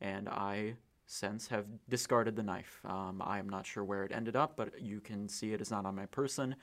and 0.00 0.28
I 0.28 0.76
since 1.06 1.48
have 1.48 1.66
discarded 1.88 2.36
the 2.36 2.42
knife. 2.44 2.80
Um, 2.84 3.20
I 3.24 3.40
am 3.40 3.48
not 3.48 3.66
sure 3.66 3.82
where 3.82 4.04
it 4.04 4.12
ended 4.12 4.36
up, 4.36 4.56
but 4.56 4.80
you 4.80 5.00
can 5.00 5.28
see 5.28 5.52
it 5.52 5.60
is 5.60 5.72
not 5.72 5.84
on 5.84 5.96
my 5.96 6.06
person. 6.06 6.54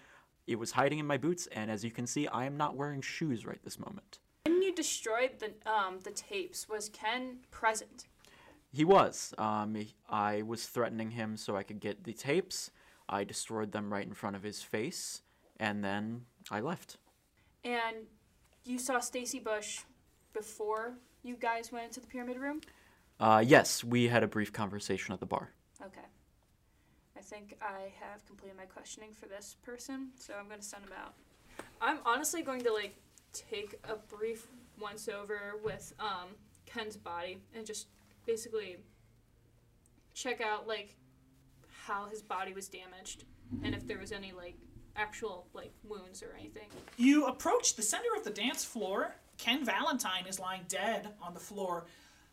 It 0.48 0.58
was 0.58 0.72
hiding 0.72 1.00
in 1.00 1.06
my 1.06 1.18
boots, 1.18 1.48
and 1.52 1.70
as 1.70 1.84
you 1.84 1.92
can 1.92 2.08
see, 2.08 2.30
I 2.30 2.46
am 2.46 2.56
not 2.56 2.78
wearing 2.78 3.02
shoes 3.02 3.46
right 3.46 3.60
this 3.62 3.78
moment. 3.78 4.20
When 4.46 4.62
you 4.62 4.74
destroyed 4.74 5.32
the 5.40 5.52
um, 5.70 6.00
the 6.04 6.12
tapes, 6.12 6.70
was 6.70 6.88
Ken 6.88 7.40
present? 7.52 8.08
He 8.72 8.86
was. 8.86 9.34
Um, 9.38 9.76
he- 9.76 9.96
I 10.10 10.42
was 10.42 10.66
threatening 10.68 11.12
him 11.12 11.38
so 11.38 11.56
I 11.56 11.64
could 11.64 11.80
get 11.80 12.04
the 12.04 12.14
tapes. 12.14 12.72
I 13.10 13.24
destroyed 13.24 13.72
them 13.72 13.92
right 13.92 14.06
in 14.06 14.14
front 14.14 14.36
of 14.36 14.44
his 14.44 14.62
face, 14.64 15.22
and 15.60 15.84
then 15.84 16.26
I 16.50 16.62
left. 16.62 16.98
And 17.64 18.08
you 18.64 18.80
saw 18.80 19.00
Stacy 19.00 19.40
Bush 19.40 19.82
before 20.34 20.94
you 21.24 21.36
guys 21.36 21.72
went 21.72 21.86
into 21.86 22.00
the 22.00 22.08
pyramid 22.08 22.38
room? 22.38 22.62
Uh, 23.20 23.44
yes, 23.46 23.84
we 23.84 24.08
had 24.08 24.24
a 24.24 24.28
brief 24.28 24.52
conversation 24.54 25.14
at 25.14 25.20
the 25.20 25.26
bar. 25.26 25.52
Okay. 25.82 26.02
I 27.18 27.22
think 27.22 27.58
I 27.62 27.92
have 28.00 28.26
completed 28.26 28.58
my 28.58 28.66
questioning 28.66 29.12
for 29.14 29.28
this 29.28 29.58
person, 29.62 30.10
so 30.18 30.34
I'm 30.40 30.48
gonna 30.48 30.62
send 30.62 30.84
him 30.86 30.94
out. 31.00 31.14
I'm 31.82 32.00
honestly 32.06 32.42
going 32.42 32.64
to 32.64 32.74
like 32.74 32.96
take 33.34 33.76
a 33.84 33.96
brief 33.96 34.48
once 34.80 35.08
over 35.08 35.54
with 35.64 35.94
um, 36.00 36.30
Ken's 36.66 36.98
body 36.98 37.38
and 37.54 37.66
just 37.66 37.88
basically 38.26 38.78
check 40.14 40.42
out 40.42 40.68
like 40.68 40.96
how 41.86 42.08
his 42.10 42.22
body 42.22 42.54
was 42.54 42.68
damaged 42.68 43.24
and 43.64 43.74
if 43.74 43.88
there 43.88 43.98
was 43.98 44.12
any 44.12 44.32
like 44.32 44.56
actual 44.96 45.48
like 45.54 45.72
wounds 45.84 46.22
or 46.24 46.36
anything. 46.38 46.68
You 46.98 47.26
approach 47.26 47.76
the 47.76 47.82
center 47.82 48.10
of 48.18 48.24
the 48.24 48.30
dance 48.30 48.64
floor. 48.64 49.16
Ken 49.38 49.66
Valentine 49.66 50.26
is 50.28 50.40
lying 50.40 50.62
dead 50.68 51.10
on 51.22 51.34
the 51.34 51.40
floor. 51.40 51.86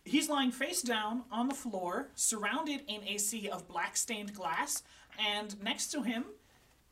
He's 0.05 0.29
lying 0.29 0.51
face 0.51 0.83
down 0.83 1.25
on 1.31 1.49
the 1.49 1.55
floor, 1.55 2.09
surrounded 2.15 2.83
in 2.89 3.03
a 3.07 3.19
sea 3.19 3.49
of 3.49 3.69
black 3.69 3.97
stained 3.97 4.35
glass, 4.35 4.83
and 5.19 5.61
next 5.63 5.89
to 5.89 6.03
him 6.03 6.25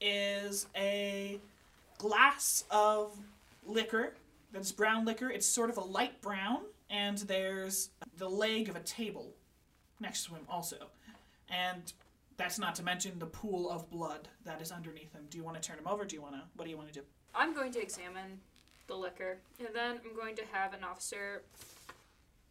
is 0.00 0.66
a 0.76 1.40
glass 1.98 2.64
of 2.70 3.16
liquor 3.64 4.14
that's 4.52 4.72
brown 4.72 5.04
liquor. 5.04 5.30
It's 5.30 5.46
sort 5.46 5.70
of 5.70 5.78
a 5.78 5.82
light 5.82 6.20
brown, 6.20 6.60
and 6.90 7.18
there's 7.18 7.90
the 8.16 8.28
leg 8.28 8.68
of 8.68 8.76
a 8.76 8.80
table 8.80 9.34
next 10.00 10.24
to 10.26 10.34
him 10.34 10.42
also. 10.48 10.76
And 11.48 11.92
that's 12.36 12.58
not 12.58 12.74
to 12.76 12.82
mention 12.82 13.18
the 13.18 13.26
pool 13.26 13.70
of 13.70 13.90
blood 13.90 14.28
that 14.44 14.60
is 14.60 14.70
underneath 14.72 15.12
him. 15.12 15.22
Do 15.30 15.38
you 15.38 15.44
want 15.44 15.60
to 15.60 15.66
turn 15.66 15.78
him 15.78 15.86
over? 15.86 16.04
Do 16.04 16.16
you 16.16 16.22
want 16.22 16.34
to? 16.34 16.42
What 16.56 16.64
do 16.64 16.70
you 16.70 16.76
want 16.76 16.92
to 16.92 17.00
do? 17.00 17.06
I'm 17.34 17.54
going 17.54 17.72
to 17.72 17.80
examine 17.80 18.40
the 18.86 18.94
liquor, 18.94 19.38
and 19.58 19.68
then 19.74 19.98
I'm 20.04 20.16
going 20.16 20.36
to 20.36 20.44
have 20.52 20.72
an 20.72 20.84
officer 20.84 21.42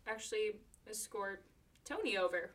actually 0.08 0.56
escort 0.90 1.42
Tony 1.84 2.18
over. 2.18 2.52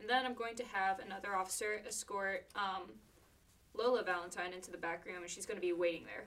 And 0.00 0.08
then 0.08 0.26
I'm 0.26 0.34
going 0.34 0.56
to 0.56 0.64
have 0.72 1.00
another 1.00 1.34
officer 1.34 1.80
escort 1.86 2.46
um, 2.54 2.92
Lola 3.74 4.02
Valentine 4.02 4.52
into 4.52 4.70
the 4.70 4.78
back 4.78 5.06
room, 5.06 5.22
and 5.22 5.30
she's 5.30 5.46
going 5.46 5.56
to 5.56 5.62
be 5.62 5.72
waiting 5.72 6.04
there. 6.04 6.26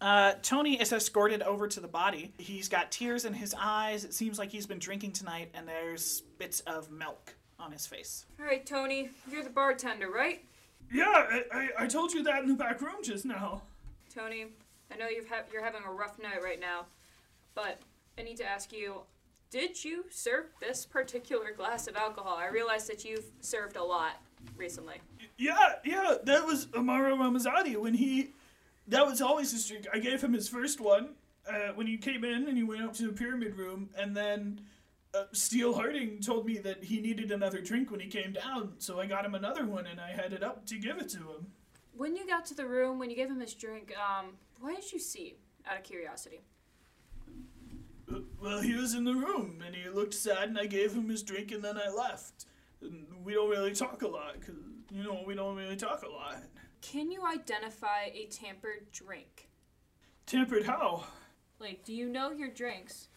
Uh, 0.00 0.32
Tony 0.42 0.80
is 0.80 0.92
escorted 0.92 1.42
over 1.42 1.68
to 1.68 1.80
the 1.80 1.88
body. 1.88 2.32
He's 2.38 2.68
got 2.68 2.90
tears 2.90 3.24
in 3.24 3.32
his 3.32 3.54
eyes. 3.58 4.04
It 4.04 4.14
seems 4.14 4.38
like 4.38 4.50
he's 4.50 4.66
been 4.66 4.80
drinking 4.80 5.12
tonight, 5.12 5.50
and 5.54 5.66
there's 5.66 6.22
bits 6.38 6.60
of 6.60 6.90
milk 6.90 7.34
on 7.58 7.70
his 7.70 7.86
face. 7.86 8.26
All 8.40 8.46
right, 8.46 8.66
Tony, 8.66 9.10
you're 9.30 9.44
the 9.44 9.50
bartender, 9.50 10.10
right? 10.10 10.44
Yeah, 10.92 11.04
I, 11.06 11.42
I, 11.52 11.68
I 11.84 11.86
told 11.86 12.12
you 12.12 12.22
that 12.24 12.42
in 12.42 12.48
the 12.48 12.54
back 12.54 12.80
room 12.80 12.96
just 13.02 13.24
now. 13.24 13.62
Tony, 14.12 14.46
I 14.92 14.96
know 14.96 15.08
you've 15.08 15.28
ha- 15.28 15.44
you're 15.52 15.64
having 15.64 15.82
a 15.86 15.90
rough 15.90 16.18
night 16.18 16.42
right 16.42 16.60
now, 16.60 16.86
but 17.54 17.78
I 18.18 18.22
need 18.22 18.36
to 18.38 18.44
ask 18.44 18.72
you 18.72 19.02
did 19.50 19.84
you 19.84 20.06
serve 20.10 20.46
this 20.60 20.86
particular 20.86 21.52
glass 21.52 21.86
of 21.86 21.94
alcohol? 21.94 22.36
I 22.38 22.46
realize 22.48 22.86
that 22.86 23.04
you've 23.04 23.26
served 23.40 23.76
a 23.76 23.84
lot 23.84 24.12
recently. 24.56 24.96
Yeah, 25.36 25.74
yeah, 25.84 26.14
that 26.24 26.46
was 26.46 26.66
Amaro 26.68 27.18
Ramazani 27.18 27.76
when 27.76 27.94
he. 27.94 28.30
That 28.88 29.06
was 29.06 29.22
always 29.22 29.52
his 29.52 29.66
drink. 29.66 29.86
I 29.92 29.98
gave 29.98 30.22
him 30.22 30.32
his 30.32 30.48
first 30.48 30.80
one 30.80 31.14
uh, 31.48 31.72
when 31.74 31.86
he 31.86 31.96
came 31.96 32.24
in 32.24 32.48
and 32.48 32.56
he 32.56 32.62
went 32.62 32.82
up 32.82 32.94
to 32.94 33.06
the 33.06 33.12
pyramid 33.12 33.56
room, 33.56 33.90
and 33.96 34.16
then 34.16 34.60
uh, 35.14 35.24
Steele 35.32 35.74
Harding 35.74 36.20
told 36.20 36.46
me 36.46 36.58
that 36.58 36.82
he 36.82 37.00
needed 37.00 37.30
another 37.30 37.60
drink 37.60 37.90
when 37.90 38.00
he 38.00 38.08
came 38.08 38.32
down, 38.32 38.74
so 38.78 39.00
I 39.00 39.06
got 39.06 39.24
him 39.24 39.34
another 39.34 39.66
one 39.66 39.86
and 39.86 40.00
I 40.00 40.10
headed 40.10 40.42
up 40.42 40.66
to 40.66 40.78
give 40.78 40.98
it 40.98 41.08
to 41.10 41.18
him. 41.18 41.46
When 41.96 42.16
you 42.16 42.26
got 42.26 42.44
to 42.46 42.54
the 42.54 42.66
room, 42.66 42.98
when 42.98 43.10
you 43.10 43.16
gave 43.16 43.28
him 43.28 43.40
his 43.40 43.54
drink, 43.54 43.92
um, 43.96 44.32
what 44.60 44.74
did 44.74 44.90
you 44.92 44.98
see? 44.98 45.36
Out 45.70 45.78
of 45.78 45.84
curiosity. 45.84 46.40
Uh, 48.10 48.20
Well, 48.40 48.60
he 48.60 48.74
was 48.74 48.94
in 48.94 49.04
the 49.04 49.14
room 49.14 49.62
and 49.64 49.74
he 49.74 49.88
looked 49.88 50.14
sad, 50.14 50.48
and 50.48 50.58
I 50.58 50.66
gave 50.66 50.92
him 50.92 51.08
his 51.08 51.22
drink 51.22 51.52
and 51.52 51.62
then 51.62 51.76
I 51.78 51.88
left. 51.88 52.46
And 52.80 53.06
we 53.24 53.34
don't 53.34 53.48
really 53.48 53.74
talk 53.74 54.02
a 54.02 54.08
lot, 54.08 54.40
because, 54.40 54.56
you 54.90 55.04
know, 55.04 55.22
we 55.24 55.34
don't 55.34 55.54
really 55.56 55.76
talk 55.76 56.02
a 56.02 56.08
lot. 56.08 56.42
Can 56.82 57.10
you 57.10 57.24
identify 57.24 58.10
a 58.12 58.26
tampered 58.26 58.90
drink? 58.92 59.48
Tampered 60.26 60.66
how? 60.66 61.04
Like, 61.58 61.84
do 61.84 61.94
you 61.94 62.08
know 62.08 62.32
your 62.32 62.48
drinks? 62.48 63.08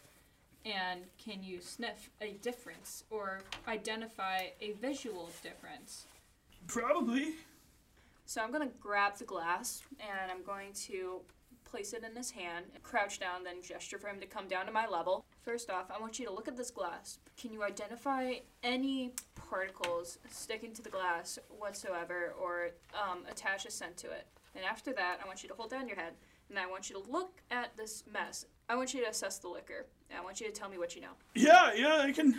And 0.64 1.00
can 1.22 1.42
you 1.42 1.60
sniff 1.60 2.10
a 2.20 2.32
difference 2.34 3.04
or 3.10 3.40
identify 3.68 4.46
a 4.60 4.72
visual 4.80 5.30
difference? 5.42 6.06
Probably. 6.66 7.34
So 8.24 8.40
I'm 8.40 8.50
gonna 8.50 8.70
grab 8.80 9.16
the 9.16 9.24
glass 9.24 9.82
and 10.00 10.30
I'm 10.30 10.42
going 10.42 10.72
to 10.86 11.20
place 11.64 11.92
it 11.92 12.04
in 12.04 12.16
his 12.16 12.30
hand, 12.30 12.66
crouch 12.82 13.20
down, 13.20 13.44
then 13.44 13.62
gesture 13.62 13.98
for 13.98 14.08
him 14.08 14.20
to 14.20 14.26
come 14.26 14.48
down 14.48 14.66
to 14.66 14.72
my 14.72 14.86
level. 14.86 15.24
First 15.46 15.70
off, 15.70 15.92
I 15.96 16.00
want 16.00 16.18
you 16.18 16.26
to 16.26 16.32
look 16.32 16.48
at 16.48 16.56
this 16.56 16.72
glass. 16.72 17.20
Can 17.40 17.52
you 17.52 17.62
identify 17.62 18.32
any 18.64 19.12
particles 19.36 20.18
sticking 20.28 20.72
to 20.72 20.82
the 20.82 20.90
glass 20.90 21.38
whatsoever 21.56 22.34
or 22.42 22.70
um, 23.00 23.20
attach 23.30 23.64
a 23.64 23.70
scent 23.70 23.96
to 23.98 24.08
it? 24.08 24.26
And 24.56 24.64
after 24.64 24.92
that, 24.94 25.20
I 25.22 25.26
want 25.28 25.44
you 25.44 25.48
to 25.48 25.54
hold 25.54 25.70
down 25.70 25.86
your 25.86 25.96
head 25.96 26.14
and 26.50 26.58
I 26.58 26.66
want 26.66 26.90
you 26.90 27.00
to 27.00 27.12
look 27.12 27.42
at 27.52 27.76
this 27.76 28.02
mess. 28.12 28.44
I 28.68 28.74
want 28.74 28.92
you 28.92 29.04
to 29.04 29.08
assess 29.08 29.38
the 29.38 29.46
liquor. 29.46 29.86
And 30.10 30.18
I 30.18 30.24
want 30.24 30.40
you 30.40 30.48
to 30.48 30.52
tell 30.52 30.68
me 30.68 30.78
what 30.78 30.96
you 30.96 31.02
know. 31.02 31.14
Yeah, 31.36 31.70
yeah, 31.76 31.98
I 31.98 32.10
can, 32.10 32.34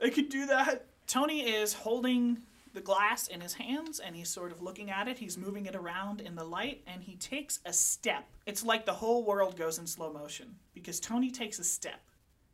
I 0.00 0.10
can 0.10 0.28
do 0.28 0.46
that. 0.46 0.86
Tony 1.08 1.40
is 1.40 1.72
holding 1.72 2.42
the 2.74 2.80
glass 2.80 3.26
in 3.26 3.40
his 3.40 3.54
hands 3.54 3.98
and 3.98 4.14
he's 4.14 4.28
sort 4.28 4.52
of 4.52 4.62
looking 4.62 4.88
at 4.88 5.08
it. 5.08 5.18
He's 5.18 5.36
moving 5.36 5.66
it 5.66 5.74
around 5.74 6.20
in 6.20 6.36
the 6.36 6.44
light 6.44 6.82
and 6.86 7.02
he 7.02 7.16
takes 7.16 7.58
a 7.66 7.72
step. 7.72 8.24
It's 8.46 8.64
like 8.64 8.86
the 8.86 8.92
whole 8.92 9.24
world 9.24 9.56
goes 9.56 9.80
in 9.80 9.86
slow 9.88 10.12
motion 10.12 10.54
because 10.74 11.00
Tony 11.00 11.32
takes 11.32 11.58
a 11.58 11.64
step 11.64 12.00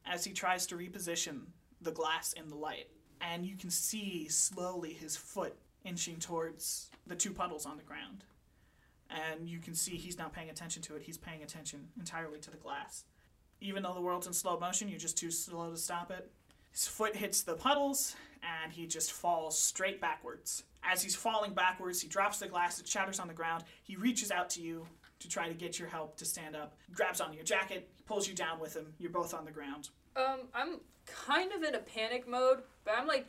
as 0.09 0.25
he 0.25 0.33
tries 0.33 0.67
to 0.67 0.77
reposition 0.77 1.43
the 1.81 1.93
glass 1.93 2.33
in 2.33 2.49
the 2.49 2.57
light. 2.57 2.89
And 3.21 3.45
you 3.45 3.57
can 3.57 3.71
see 3.71 4.29
slowly 4.29 4.93
his 4.93 5.17
foot 5.17 5.57
inching 5.85 6.17
towards 6.17 6.91
the 7.07 7.15
two 7.15 7.33
puddles 7.33 7.67
on 7.67 7.77
the 7.77 7.83
ground. 7.83 8.25
And 9.11 9.49
you 9.49 9.59
can 9.59 9.75
see 9.75 9.97
he's 9.97 10.19
not 10.19 10.33
paying 10.33 10.51
attention 10.51 10.83
to 10.83 10.97
it, 10.97 11.03
he's 11.03 11.19
paying 11.19 11.43
attention 11.43 11.89
entirely 11.99 12.39
to 12.41 12.51
the 12.51 12.57
glass. 12.57 13.05
Even 13.61 13.83
though 13.83 13.95
the 13.95 14.01
world's 14.01 14.27
in 14.27 14.33
slow 14.33 14.59
motion, 14.59 14.89
you're 14.89 14.99
just 14.99 15.19
too 15.19 15.31
slow 15.31 15.71
to 15.71 15.77
stop 15.77 16.11
it. 16.11 16.31
His 16.71 16.87
foot 16.87 17.17
hits 17.17 17.43
the 17.43 17.55
puddles 17.55 18.15
and 18.63 18.73
he 18.73 18.87
just 18.87 19.13
falls 19.13 19.59
straight 19.59 20.01
backwards. 20.01 20.63
As 20.85 21.03
he's 21.03 21.17
falling 21.17 21.55
backwards, 21.55 22.01
he 22.01 22.09
drops 22.09 22.39
the 22.39 22.47
glass, 22.47 22.79
it 22.79 22.87
shatters 22.87 23.19
on 23.19 23.27
the 23.29 23.35
ground. 23.35 23.65
He 23.83 23.97
reaches 23.97 24.31
out 24.31 24.51
to 24.51 24.63
you 24.63 24.87
to 25.21 25.29
try 25.29 25.49
to 25.49 25.55
get 25.55 25.79
your 25.79 25.89
help 25.89 26.17
to 26.17 26.25
stand 26.25 26.57
up, 26.57 26.77
grabs 26.93 27.21
onto 27.21 27.35
your 27.35 27.45
jacket, 27.45 27.89
pulls 28.07 28.29
you 28.29 28.35
down 28.35 28.61
with 28.61 28.75
him. 28.75 28.87
You're 28.99 29.11
both 29.11 29.35
on 29.35 29.45
the 29.45 29.51
ground. 29.51 29.91
Um, 30.17 30.41
I'm 30.55 30.81
kind 31.07 31.53
of 31.53 31.63
in 31.63 31.75
a 31.75 31.79
panic 31.79 32.29
mode, 32.29 32.59
but 32.85 32.95
I'm 32.97 33.07
like, 33.07 33.27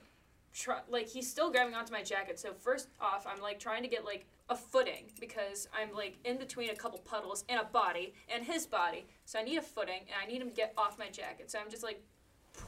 try, 0.54 0.80
like 0.89 1.08
he's 1.08 1.30
still 1.30 1.52
grabbing 1.52 1.73
onto 1.73 1.91
my 1.91 2.04
jacket. 2.04 2.39
So 2.39 2.54
first 2.54 2.89
off, 2.99 3.25
I'm 3.28 3.41
like 3.41 3.60
trying 3.60 3.84
to 3.84 3.89
get 3.89 4.06
like 4.06 4.25
a 4.49 4.56
footing 4.56 5.06
because 5.19 5.67
I'm 5.80 5.93
like 5.93 6.17
in 6.25 6.38
between 6.38 6.69
a 6.69 6.75
couple 6.75 6.99
puddles 6.99 7.43
and 7.49 7.60
a 7.60 7.65
body 7.65 8.13
and 8.34 8.43
his 8.43 8.65
body. 8.65 9.06
So 9.25 9.39
I 9.39 9.43
need 9.43 9.58
a 9.58 9.62
footing 9.62 10.02
and 10.02 10.15
I 10.21 10.32
need 10.32 10.41
him 10.41 10.49
to 10.49 10.56
get 10.56 10.73
off 10.78 10.97
my 10.97 11.10
jacket. 11.10 11.52
So 11.52 11.60
I'm 11.60 11.69
just 11.69 11.84
like 11.84 12.02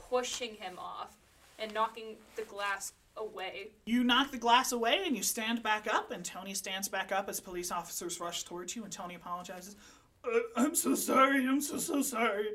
pushing 0.10 0.56
him 0.56 0.78
off 0.78 1.18
and 1.60 1.74
knocking 1.74 2.16
the 2.36 2.44
glass 2.44 2.94
away. 3.18 3.72
You 3.86 4.04
knock 4.04 4.32
the 4.32 4.38
glass 4.38 4.72
away 4.72 5.04
and 5.06 5.16
you 5.16 5.24
stand 5.24 5.64
back 5.64 5.92
up, 5.92 6.12
and 6.12 6.24
Tony 6.24 6.54
stands 6.54 6.88
back 6.88 7.12
up 7.12 7.30
as 7.30 7.40
police 7.40 7.72
officers 7.72 8.20
rush 8.20 8.44
towards 8.44 8.76
you, 8.76 8.84
and 8.84 8.92
Tony 8.92 9.16
apologizes. 9.16 9.76
Uh, 10.24 10.40
I'm 10.56 10.76
so 10.76 10.96
sorry. 10.96 11.48
I'm 11.48 11.62
so, 11.62 11.78
so 11.78 12.02
sorry. 12.02 12.48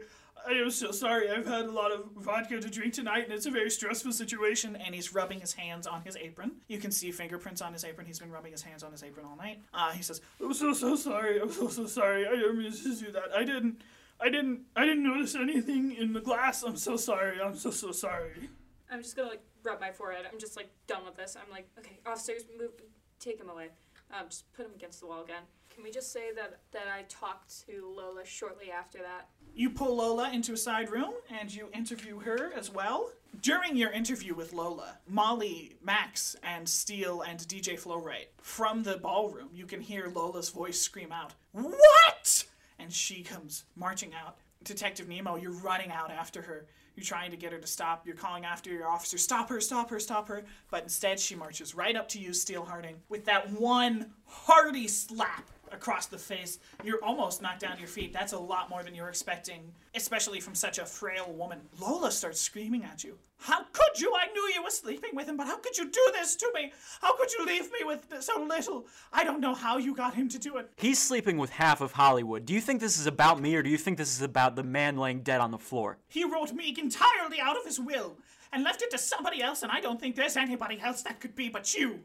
I 0.46 0.52
am 0.52 0.70
so 0.70 0.92
sorry. 0.92 1.28
I've 1.30 1.46
had 1.46 1.64
a 1.64 1.70
lot 1.72 1.90
of 1.90 2.04
vodka 2.16 2.60
to 2.60 2.70
drink 2.70 2.94
tonight, 2.94 3.24
and 3.24 3.32
it's 3.32 3.46
a 3.46 3.50
very 3.50 3.70
stressful 3.70 4.12
situation. 4.12 4.76
And 4.76 4.94
he's 4.94 5.12
rubbing 5.12 5.40
his 5.40 5.52
hands 5.52 5.86
on 5.86 6.02
his 6.02 6.16
apron. 6.16 6.52
You 6.68 6.78
can 6.78 6.92
see 6.92 7.10
fingerprints 7.10 7.60
on 7.60 7.72
his 7.72 7.84
apron. 7.84 8.06
He's 8.06 8.20
been 8.20 8.30
rubbing 8.30 8.52
his 8.52 8.62
hands 8.62 8.84
on 8.84 8.92
his 8.92 9.02
apron 9.02 9.26
all 9.26 9.36
night. 9.36 9.60
Uh, 9.74 9.90
he 9.92 10.02
says, 10.02 10.20
"I'm 10.40 10.54
so 10.54 10.72
so 10.72 10.94
sorry. 10.94 11.40
I'm 11.40 11.50
so 11.50 11.68
so 11.68 11.86
sorry. 11.86 12.26
I 12.26 12.30
didn't 12.30 12.58
mean 12.58 12.70
to 12.70 12.94
do 12.94 13.10
that. 13.12 13.34
I 13.34 13.42
didn't. 13.42 13.82
I 14.20 14.28
didn't. 14.28 14.60
I 14.76 14.84
didn't 14.84 15.02
notice 15.02 15.34
anything 15.34 15.96
in 15.96 16.12
the 16.12 16.20
glass. 16.20 16.62
I'm 16.62 16.76
so 16.76 16.96
sorry. 16.96 17.40
I'm 17.40 17.56
so 17.56 17.70
so 17.70 17.90
sorry." 17.90 18.50
I'm 18.90 19.02
just 19.02 19.16
gonna 19.16 19.28
like 19.28 19.42
rub 19.62 19.80
my 19.80 19.90
forehead. 19.90 20.26
I'm 20.30 20.38
just 20.38 20.56
like 20.56 20.68
done 20.86 21.04
with 21.04 21.16
this. 21.16 21.36
I'm 21.36 21.50
like, 21.50 21.68
okay, 21.78 21.98
officers, 22.06 22.42
move, 22.58 22.70
take 23.18 23.40
him 23.40 23.48
away. 23.48 23.68
Um, 24.12 24.26
just 24.28 24.52
put 24.52 24.66
him 24.66 24.72
against 24.74 25.00
the 25.00 25.06
wall 25.06 25.24
again. 25.24 25.42
Can 25.74 25.82
we 25.84 25.90
just 25.90 26.12
say 26.12 26.32
that 26.34 26.60
that 26.72 26.86
I 26.88 27.02
talked 27.08 27.66
to 27.66 27.92
Lola 27.94 28.24
shortly 28.24 28.70
after 28.70 28.98
that? 28.98 29.28
You 29.54 29.70
pull 29.70 29.96
Lola 29.96 30.30
into 30.32 30.52
a 30.52 30.56
side 30.56 30.90
room 30.90 31.14
and 31.28 31.52
you 31.54 31.68
interview 31.74 32.18
her 32.20 32.52
as 32.54 32.70
well. 32.70 33.10
During 33.42 33.76
your 33.76 33.90
interview 33.90 34.34
with 34.34 34.54
Lola, 34.54 34.98
Molly, 35.06 35.76
Max, 35.82 36.36
and 36.42 36.66
Steele 36.66 37.20
and 37.22 37.38
DJ 37.40 37.74
Flowright, 37.78 38.28
from 38.40 38.82
the 38.82 38.96
ballroom, 38.96 39.50
you 39.52 39.66
can 39.66 39.80
hear 39.80 40.08
Lola's 40.08 40.48
voice 40.48 40.80
scream 40.80 41.12
out, 41.12 41.34
What? 41.52 42.44
And 42.78 42.92
she 42.92 43.22
comes 43.22 43.64
marching 43.74 44.12
out. 44.14 44.36
Detective 44.64 45.08
Nemo, 45.08 45.36
you're 45.36 45.52
running 45.52 45.90
out 45.90 46.10
after 46.10 46.42
her. 46.42 46.66
You're 46.96 47.04
trying 47.04 47.30
to 47.30 47.36
get 47.36 47.52
her 47.52 47.58
to 47.58 47.66
stop. 47.66 48.06
You're 48.06 48.16
calling 48.16 48.44
after 48.44 48.70
your 48.70 48.88
officer, 48.88 49.18
Stop 49.18 49.50
her, 49.50 49.60
stop 49.60 49.90
her, 49.90 50.00
stop 50.00 50.28
her. 50.28 50.44
But 50.70 50.82
instead, 50.82 51.20
she 51.20 51.34
marches 51.34 51.74
right 51.74 51.94
up 51.94 52.08
to 52.10 52.18
you, 52.18 52.32
Steele 52.32 52.64
Harding, 52.64 52.96
with 53.08 53.26
that 53.26 53.50
one 53.52 54.12
hearty 54.24 54.88
slap 54.88 55.50
across 55.72 56.06
the 56.06 56.18
face. 56.18 56.58
You're 56.84 57.02
almost 57.02 57.42
knocked 57.42 57.60
down 57.60 57.74
to 57.74 57.78
your 57.80 57.88
feet. 57.88 58.12
That's 58.12 58.32
a 58.32 58.38
lot 58.38 58.70
more 58.70 58.82
than 58.82 58.94
you 58.94 59.02
were 59.02 59.08
expecting, 59.08 59.72
especially 59.94 60.40
from 60.40 60.54
such 60.54 60.78
a 60.78 60.86
frail 60.86 61.32
woman. 61.32 61.60
Lola 61.80 62.10
starts 62.10 62.40
screaming 62.40 62.84
at 62.84 63.04
you. 63.04 63.18
How 63.38 63.64
could 63.72 64.00
you? 64.00 64.12
I 64.16 64.32
knew 64.32 64.52
you 64.54 64.62
were 64.62 64.70
sleeping 64.70 65.10
with 65.14 65.28
him, 65.28 65.36
but 65.36 65.46
how 65.46 65.58
could 65.58 65.76
you 65.76 65.90
do 65.90 66.10
this 66.12 66.36
to 66.36 66.50
me? 66.54 66.72
How 67.00 67.16
could 67.16 67.32
you 67.32 67.44
leave 67.44 67.70
me 67.72 67.80
with 67.84 68.06
so 68.20 68.40
little? 68.42 68.86
I 69.12 69.24
don't 69.24 69.40
know 69.40 69.54
how 69.54 69.78
you 69.78 69.94
got 69.94 70.14
him 70.14 70.28
to 70.30 70.38
do 70.38 70.56
it. 70.56 70.70
He's 70.76 71.00
sleeping 71.00 71.36
with 71.36 71.50
half 71.50 71.80
of 71.80 71.92
Hollywood. 71.92 72.46
Do 72.46 72.54
you 72.54 72.60
think 72.60 72.80
this 72.80 72.98
is 72.98 73.06
about 73.06 73.40
me 73.40 73.54
or 73.54 73.62
do 73.62 73.70
you 73.70 73.78
think 73.78 73.98
this 73.98 74.14
is 74.14 74.22
about 74.22 74.56
the 74.56 74.62
man 74.62 74.96
laying 74.96 75.22
dead 75.22 75.40
on 75.40 75.50
the 75.50 75.58
floor? 75.58 75.98
He 76.08 76.24
wrote 76.24 76.52
me 76.52 76.74
entirely 76.78 77.40
out 77.40 77.56
of 77.56 77.64
his 77.64 77.78
will 77.78 78.16
and 78.52 78.64
left 78.64 78.82
it 78.82 78.90
to 78.90 78.98
somebody 78.98 79.42
else, 79.42 79.62
and 79.62 79.72
I 79.72 79.80
don't 79.80 80.00
think 80.00 80.16
there's 80.16 80.36
anybody 80.36 80.80
else 80.80 81.02
that 81.02 81.20
could 81.20 81.34
be 81.34 81.48
but 81.48 81.74
you. 81.74 82.00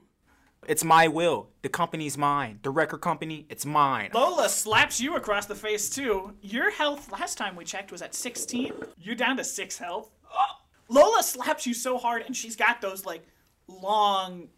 It's 0.68 0.84
my 0.84 1.08
will. 1.08 1.50
The 1.64 1.70
company's 1.70 2.18
mine. 2.18 2.60
The 2.62 2.70
record 2.70 3.00
company, 3.00 3.48
it's 3.50 3.66
mine. 3.66 4.12
Lola 4.14 4.48
slaps 4.48 5.02
you 5.02 5.16
across 5.16 5.48
the 5.48 5.56
face 5.56 5.90
too. 5.90 6.34
Your 6.42 6.70
health 6.70 7.12
last 7.12 7.38
time 7.38 7.56
we 7.56 7.66
checked 7.66 7.92
was 7.92 8.02
at 8.04 8.14
16. 8.14 8.72
You're 9.00 9.16
down 9.16 9.38
to 9.38 9.44
6 9.44 9.78
health. 9.80 10.12
Lola 10.88 11.24
slaps 11.24 11.66
you 11.66 11.74
so 11.74 11.98
hard 11.98 12.24
and 12.26 12.36
she's 12.36 12.56
got 12.56 12.80
those 12.80 13.06
like 13.06 13.26
long 13.68 14.50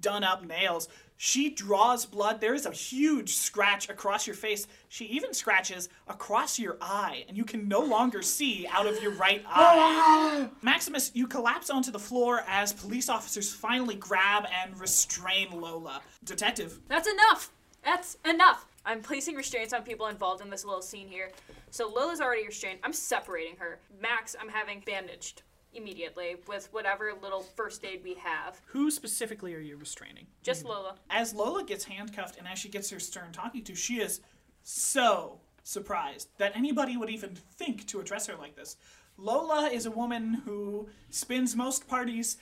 done 0.00 0.24
up 0.24 0.44
nails. 0.44 0.88
She 1.18 1.50
draws 1.50 2.04
blood. 2.04 2.40
There 2.40 2.54
is 2.54 2.66
a 2.66 2.72
huge 2.72 3.34
scratch 3.34 3.88
across 3.88 4.26
your 4.26 4.34
face. 4.34 4.66
She 4.88 5.04
even 5.04 5.32
scratches 5.32 5.88
across 6.08 6.58
your 6.58 6.78
eye, 6.80 7.24
and 7.28 7.36
you 7.36 7.44
can 7.44 7.68
no 7.68 7.78
longer 7.78 8.22
see 8.22 8.66
out 8.68 8.88
of 8.88 9.00
your 9.00 9.12
right 9.12 9.44
eye. 9.48 10.48
Maximus, 10.82 11.12
you 11.14 11.28
collapse 11.28 11.70
onto 11.70 11.92
the 11.92 11.98
floor 12.00 12.42
as 12.48 12.72
police 12.72 13.08
officers 13.08 13.52
finally 13.52 13.94
grab 13.94 14.48
and 14.64 14.76
restrain 14.80 15.48
Lola. 15.52 16.02
Detective, 16.24 16.80
That's 16.88 17.06
enough. 17.06 17.52
That's 17.84 18.16
enough. 18.28 18.66
I'm 18.84 19.00
placing 19.00 19.36
restraints 19.36 19.72
on 19.72 19.84
people 19.84 20.08
involved 20.08 20.42
in 20.42 20.50
this 20.50 20.64
little 20.64 20.82
scene 20.82 21.06
here. 21.06 21.30
So 21.70 21.88
Lola's 21.88 22.20
already 22.20 22.44
restrained. 22.44 22.80
I'm 22.82 22.92
separating 22.92 23.54
her. 23.58 23.78
Max, 24.00 24.34
I'm 24.40 24.48
having 24.48 24.82
bandaged 24.84 25.42
immediately 25.72 26.34
with 26.48 26.68
whatever 26.72 27.12
little 27.22 27.42
first 27.42 27.84
aid 27.84 28.00
we 28.02 28.14
have. 28.14 28.60
who 28.64 28.90
specifically 28.90 29.54
are 29.54 29.60
you 29.60 29.76
restraining? 29.76 30.26
Just 30.42 30.64
Lola. 30.64 30.96
As 31.10 31.32
Lola 31.32 31.62
gets 31.62 31.84
handcuffed 31.84 32.38
and 32.38 32.48
as 32.48 32.58
she 32.58 32.68
gets 32.68 32.90
her 32.90 32.98
stern 32.98 33.30
talking 33.30 33.62
to, 33.62 33.76
she 33.76 34.00
is 34.00 34.20
so 34.64 35.38
surprised 35.62 36.28
that 36.38 36.56
anybody 36.56 36.96
would 36.96 37.08
even 37.08 37.36
think 37.36 37.86
to 37.86 38.00
address 38.00 38.26
her 38.26 38.34
like 38.34 38.56
this. 38.56 38.76
Lola 39.22 39.68
is 39.68 39.86
a 39.86 39.90
woman 39.90 40.42
who 40.44 40.88
spends 41.10 41.54
most 41.54 41.86
parties 41.86 42.38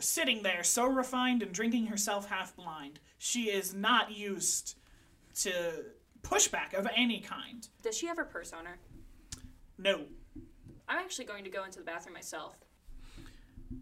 sitting 0.00 0.42
there 0.42 0.64
so 0.64 0.84
refined 0.84 1.44
and 1.44 1.52
drinking 1.52 1.86
herself 1.86 2.28
half 2.28 2.56
blind. 2.56 2.98
She 3.18 3.44
is 3.44 3.72
not 3.72 4.10
used 4.10 4.74
to 5.36 5.84
pushback 6.22 6.74
of 6.74 6.88
any 6.96 7.20
kind. 7.20 7.68
Does 7.82 7.96
she 7.96 8.08
have 8.08 8.16
her 8.16 8.24
purse 8.24 8.52
on 8.52 8.66
her? 8.66 8.78
No. 9.78 10.06
I'm 10.88 10.98
actually 10.98 11.26
going 11.26 11.44
to 11.44 11.50
go 11.50 11.64
into 11.64 11.78
the 11.78 11.84
bathroom 11.84 12.14
myself. 12.14 12.56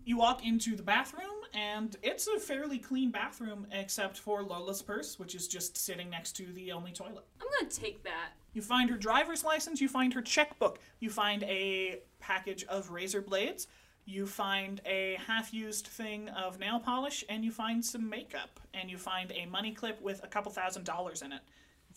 You 0.05 0.19
walk 0.19 0.45
into 0.45 0.77
the 0.77 0.83
bathroom, 0.83 1.37
and 1.55 1.97
it's 2.03 2.27
a 2.27 2.39
fairly 2.39 2.79
clean 2.79 3.11
bathroom 3.11 3.67
except 3.73 4.19
for 4.19 4.43
Lola's 4.43 4.83
purse, 4.83 5.19
which 5.19 5.35
is 5.35 5.49
just 5.49 5.79
sitting 5.79 6.11
next 6.11 6.33
to 6.33 6.53
the 6.53 6.73
only 6.73 6.93
toilet. 6.93 7.25
I'm 7.41 7.47
going 7.59 7.71
to 7.71 7.81
take 7.81 8.03
that. 8.03 8.33
You 8.57 8.63
find 8.63 8.89
her 8.89 8.97
driver's 8.97 9.45
license, 9.45 9.83
you 9.83 9.89
find 9.91 10.15
her 10.15 10.23
checkbook, 10.23 10.79
you 10.99 11.11
find 11.11 11.43
a 11.43 12.01
package 12.21 12.65
of 12.65 12.91
razor 12.91 13.21
blades, 13.21 13.67
you 14.07 14.27
find 14.27 14.81
a 14.87 15.19
half 15.27 15.53
used 15.53 15.89
thing 15.89 16.31
of 16.31 16.59
nail 16.59 16.81
polish, 16.81 17.23
and 17.29 17.45
you 17.45 17.51
find 17.51 17.85
some 17.85 18.09
makeup, 18.09 18.59
and 18.73 18.91
you 18.91 18.97
find 18.97 19.31
a 19.33 19.45
money 19.45 19.73
clip 19.73 20.01
with 20.01 20.25
a 20.25 20.27
couple 20.27 20.51
thousand 20.51 20.85
dollars 20.85 21.21
in 21.21 21.33
it. 21.33 21.43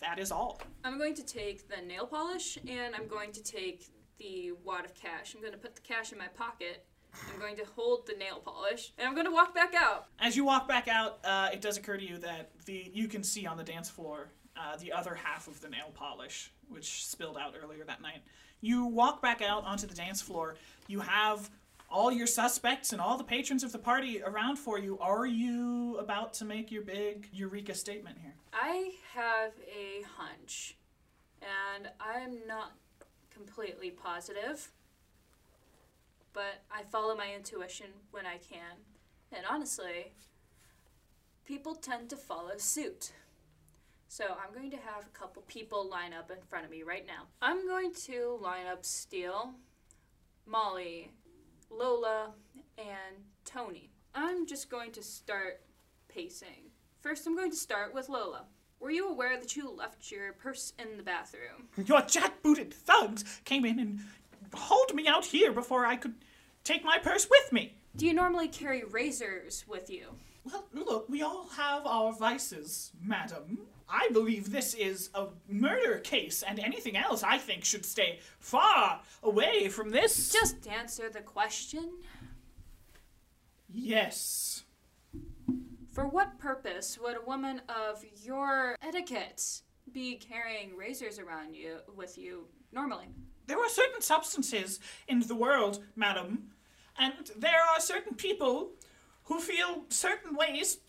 That 0.01 0.19
is 0.19 0.33
all. 0.33 0.59
I'm 0.83 0.97
going 0.97 1.15
to 1.15 1.25
take 1.25 1.69
the 1.69 1.81
nail 1.81 2.05
polish 2.05 2.57
and 2.67 2.93
I'm 2.93 3.07
going 3.07 3.31
to 3.31 3.41
take 3.41 3.87
the 4.17 4.51
wad 4.65 4.83
of 4.83 4.93
cash. 4.93 5.35
I'm 5.35 5.39
going 5.39 5.53
to 5.53 5.59
put 5.59 5.75
the 5.75 5.81
cash 5.81 6.11
in 6.11 6.17
my 6.17 6.27
pocket. 6.27 6.85
I'm 7.33 7.39
going 7.39 7.55
to 7.55 7.65
hold 7.73 8.05
the 8.05 8.15
nail 8.15 8.41
polish 8.43 8.91
and 8.97 9.07
I'm 9.07 9.13
going 9.13 9.25
to 9.25 9.31
walk 9.31 9.55
back 9.55 9.73
out. 9.75 10.07
As 10.19 10.35
you 10.35 10.43
walk 10.43 10.67
back 10.67 10.89
out, 10.89 11.19
uh, 11.23 11.49
it 11.51 11.61
does 11.61 11.77
occur 11.77 11.97
to 11.97 12.05
you 12.05 12.17
that 12.19 12.51
the 12.65 12.91
you 12.93 13.07
can 13.07 13.23
see 13.23 13.45
on 13.45 13.57
the 13.57 13.63
dance 13.63 13.89
floor 13.89 14.29
uh, 14.59 14.75
the 14.77 14.91
other 14.91 15.15
half 15.15 15.47
of 15.47 15.61
the 15.61 15.69
nail 15.69 15.91
polish, 15.93 16.51
which 16.67 17.05
spilled 17.05 17.37
out 17.37 17.55
earlier 17.61 17.83
that 17.85 18.01
night. 18.01 18.21
You 18.61 18.85
walk 18.85 19.21
back 19.21 19.41
out 19.41 19.63
onto 19.63 19.87
the 19.87 19.95
dance 19.95 20.21
floor. 20.21 20.55
You 20.87 20.99
have 20.99 21.49
all 21.89 22.11
your 22.11 22.27
suspects 22.27 22.91
and 22.91 23.01
all 23.01 23.17
the 23.17 23.23
patrons 23.23 23.63
of 23.63 23.71
the 23.71 23.79
party 23.79 24.21
around 24.21 24.57
for 24.57 24.77
you. 24.77 24.99
Are 24.99 25.25
you 25.25 25.97
about 25.97 26.33
to 26.35 26.45
make 26.45 26.71
your 26.71 26.83
big 26.83 27.29
eureka 27.31 27.73
statement 27.73 28.17
here? 28.21 28.33
I 28.53 28.91
have 29.15 29.53
a 29.65 30.03
hunch 30.17 30.75
and 31.41 31.89
I'm 31.99 32.45
not 32.47 32.73
completely 33.33 33.91
positive, 33.91 34.71
but 36.33 36.63
I 36.71 36.83
follow 36.83 37.15
my 37.15 37.33
intuition 37.33 37.87
when 38.11 38.25
I 38.25 38.37
can. 38.37 38.77
And 39.31 39.45
honestly, 39.49 40.11
people 41.45 41.75
tend 41.75 42.09
to 42.09 42.17
follow 42.17 42.57
suit. 42.57 43.13
So 44.11 44.25
I'm 44.25 44.51
going 44.55 44.71
to 44.71 44.77
have 44.77 45.05
a 45.05 45.17
couple 45.17 45.43
people 45.43 45.87
line 45.87 46.13
up 46.13 46.31
in 46.31 46.37
front 46.49 46.65
of 46.65 46.71
me 46.71 46.81
right 46.81 47.05
now. 47.05 47.27
I'm 47.43 47.67
going 47.67 47.93
to 48.07 48.39
line 48.41 48.65
up 48.65 48.83
Steele, 48.83 49.53
Molly, 50.47 51.11
Lola, 51.69 52.31
and 52.79 53.23
Tony. 53.45 53.91
I'm 54.15 54.47
just 54.47 54.67
going 54.67 54.91
to 54.93 55.03
start 55.03 55.61
pacing. 56.07 56.71
First, 57.01 57.27
I'm 57.27 57.35
going 57.35 57.51
to 57.51 57.55
start 57.55 57.93
with 57.93 58.09
Lola. 58.09 58.45
Were 58.79 58.89
you 58.89 59.07
aware 59.07 59.39
that 59.39 59.55
you 59.55 59.69
left 59.69 60.11
your 60.11 60.33
purse 60.33 60.73
in 60.79 60.97
the 60.97 61.03
bathroom? 61.03 61.67
Your 61.77 62.01
jackbooted 62.01 62.73
thugs 62.73 63.23
came 63.45 63.63
in 63.63 63.77
and 63.77 63.99
hauled 64.55 64.95
me 64.95 65.07
out 65.07 65.25
here 65.25 65.51
before 65.51 65.85
I 65.85 65.95
could 65.95 66.15
take 66.63 66.83
my 66.83 66.97
purse 66.97 67.27
with 67.29 67.53
me. 67.53 67.75
Do 67.95 68.07
you 68.07 68.15
normally 68.15 68.47
carry 68.47 68.83
razors 68.83 69.65
with 69.67 69.87
you? 69.91 70.15
Well, 70.43 70.65
look, 70.73 71.09
we 71.09 71.21
all 71.21 71.47
have 71.49 71.85
our 71.85 72.13
vices, 72.13 72.91
madam. 73.01 73.59
I 73.89 74.09
believe 74.13 74.51
this 74.51 74.73
is 74.73 75.09
a 75.15 75.27
murder 75.47 75.97
case, 75.99 76.43
and 76.47 76.59
anything 76.59 76.95
else 76.95 77.23
I 77.23 77.37
think 77.37 77.65
should 77.65 77.85
stay 77.85 78.19
far 78.39 79.01
away 79.23 79.67
from 79.67 79.89
this. 79.89 80.31
Just 80.31 80.67
answer 80.67 81.09
the 81.09 81.21
question. 81.21 81.89
Yes. 83.67 84.63
For 85.91 86.07
what 86.07 86.37
purpose 86.37 86.99
would 87.01 87.17
a 87.17 87.25
woman 87.25 87.61
of 87.67 88.05
your 88.23 88.75
etiquette 88.81 89.61
be 89.91 90.15
carrying 90.15 90.75
razors 90.75 91.19
around 91.19 91.55
you 91.55 91.77
with 91.95 92.17
you 92.17 92.45
normally? 92.71 93.07
There 93.47 93.59
are 93.59 93.69
certain 93.69 94.01
substances 94.01 94.79
in 95.07 95.21
the 95.21 95.35
world, 95.35 95.83
madam, 95.95 96.51
and 96.97 97.31
there 97.35 97.61
are 97.73 97.79
certain 97.79 98.15
people 98.15 98.71
who 99.29 99.39
feel 99.39 99.83
certain 99.89 100.35
ways. 100.35 100.79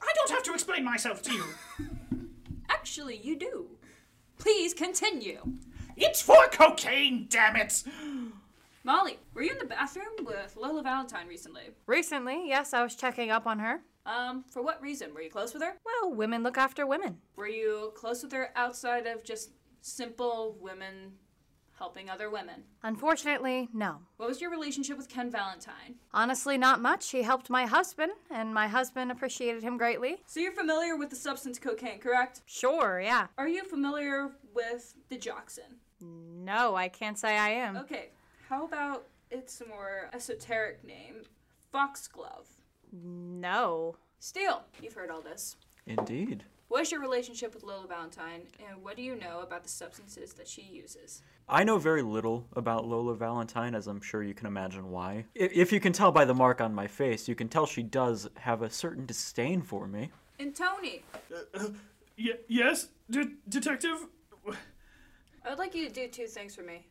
I 0.00 0.10
don't 0.14 0.30
have 0.30 0.44
to 0.44 0.54
explain 0.54 0.84
myself 0.84 1.20
to 1.22 1.32
you. 1.32 1.44
Actually, 2.70 3.18
you 3.18 3.36
do. 3.36 3.66
Please 4.38 4.72
continue. 4.72 5.40
It's 5.96 6.22
for 6.22 6.46
cocaine, 6.52 7.26
damn 7.28 7.56
it! 7.56 7.82
Molly, 8.84 9.18
were 9.34 9.42
you 9.42 9.50
in 9.50 9.58
the 9.58 9.64
bathroom 9.64 10.24
with 10.24 10.56
Lola 10.56 10.82
Valentine 10.82 11.26
recently? 11.26 11.64
Recently, 11.86 12.48
yes, 12.48 12.72
I 12.72 12.82
was 12.84 12.94
checking 12.94 13.30
up 13.30 13.46
on 13.46 13.58
her. 13.58 13.80
Um, 14.06 14.44
for 14.48 14.62
what 14.62 14.80
reason? 14.80 15.12
Were 15.12 15.20
you 15.20 15.28
close 15.28 15.52
with 15.52 15.62
her? 15.62 15.74
Well, 15.84 16.14
women 16.14 16.42
look 16.44 16.56
after 16.56 16.86
women. 16.86 17.18
Were 17.36 17.48
you 17.48 17.92
close 17.96 18.22
with 18.22 18.32
her 18.32 18.50
outside 18.54 19.06
of 19.06 19.24
just 19.24 19.50
simple 19.80 20.56
women 20.60 21.12
helping 21.78 22.10
other 22.10 22.28
women? 22.30 22.64
Unfortunately, 22.82 23.68
no. 23.72 24.00
What 24.16 24.28
was 24.28 24.40
your 24.40 24.50
relationship 24.50 24.96
with 24.96 25.08
Ken 25.08 25.30
Valentine? 25.30 25.94
Honestly, 26.12 26.58
not 26.58 26.80
much. 26.80 27.10
He 27.10 27.22
helped 27.22 27.48
my 27.48 27.66
husband, 27.66 28.12
and 28.30 28.52
my 28.52 28.66
husband 28.66 29.10
appreciated 29.10 29.62
him 29.62 29.78
greatly. 29.78 30.16
So 30.26 30.40
you're 30.40 30.52
familiar 30.52 30.96
with 30.96 31.10
the 31.10 31.16
substance 31.16 31.58
cocaine, 31.58 32.00
correct? 32.00 32.42
Sure, 32.46 33.00
yeah. 33.00 33.28
Are 33.38 33.48
you 33.48 33.64
familiar 33.64 34.30
with 34.54 34.94
the 35.08 35.16
digoxin? 35.16 35.78
No, 36.00 36.74
I 36.74 36.88
can't 36.88 37.18
say 37.18 37.36
I 37.38 37.50
am. 37.50 37.76
Okay, 37.76 38.10
how 38.48 38.64
about 38.64 39.06
it's 39.30 39.62
more 39.68 40.10
esoteric 40.12 40.84
name? 40.84 41.22
Foxglove. 41.72 42.46
No. 42.92 43.96
Steele, 44.18 44.62
you've 44.82 44.94
heard 44.94 45.10
all 45.10 45.20
this. 45.20 45.56
Indeed. 45.86 46.44
What 46.68 46.82
is 46.82 46.92
your 46.92 47.00
relationship 47.00 47.54
with 47.54 47.64
Lola 47.64 47.86
Valentine, 47.86 48.42
and 48.68 48.82
what 48.84 48.94
do 48.96 49.02
you 49.02 49.16
know 49.16 49.40
about 49.40 49.62
the 49.62 49.70
substances 49.70 50.34
that 50.34 50.46
she 50.46 50.60
uses? 50.60 51.22
I 51.48 51.64
know 51.64 51.78
very 51.78 52.02
little 52.02 52.46
about 52.54 52.86
Lola 52.86 53.14
Valentine, 53.14 53.74
as 53.74 53.86
I'm 53.86 54.02
sure 54.02 54.22
you 54.22 54.34
can 54.34 54.46
imagine 54.46 54.90
why. 54.90 55.24
If, 55.34 55.52
if 55.52 55.72
you 55.72 55.80
can 55.80 55.94
tell 55.94 56.12
by 56.12 56.26
the 56.26 56.34
mark 56.34 56.60
on 56.60 56.74
my 56.74 56.86
face, 56.86 57.26
you 57.26 57.34
can 57.34 57.48
tell 57.48 57.64
she 57.64 57.82
does 57.82 58.28
have 58.36 58.60
a 58.60 58.68
certain 58.68 59.06
disdain 59.06 59.62
for 59.62 59.86
me. 59.88 60.10
And 60.38 60.54
Tony, 60.54 61.04
uh, 61.34 61.58
uh, 61.58 61.68
Y- 62.18 62.34
yes, 62.48 62.88
de- 63.08 63.30
detective? 63.48 64.06
I 65.44 65.48
would 65.50 65.58
like 65.58 65.74
you 65.74 65.88
to 65.88 65.94
do 65.94 66.06
two 66.08 66.26
things 66.26 66.54
for 66.54 66.62
me. 66.62 66.86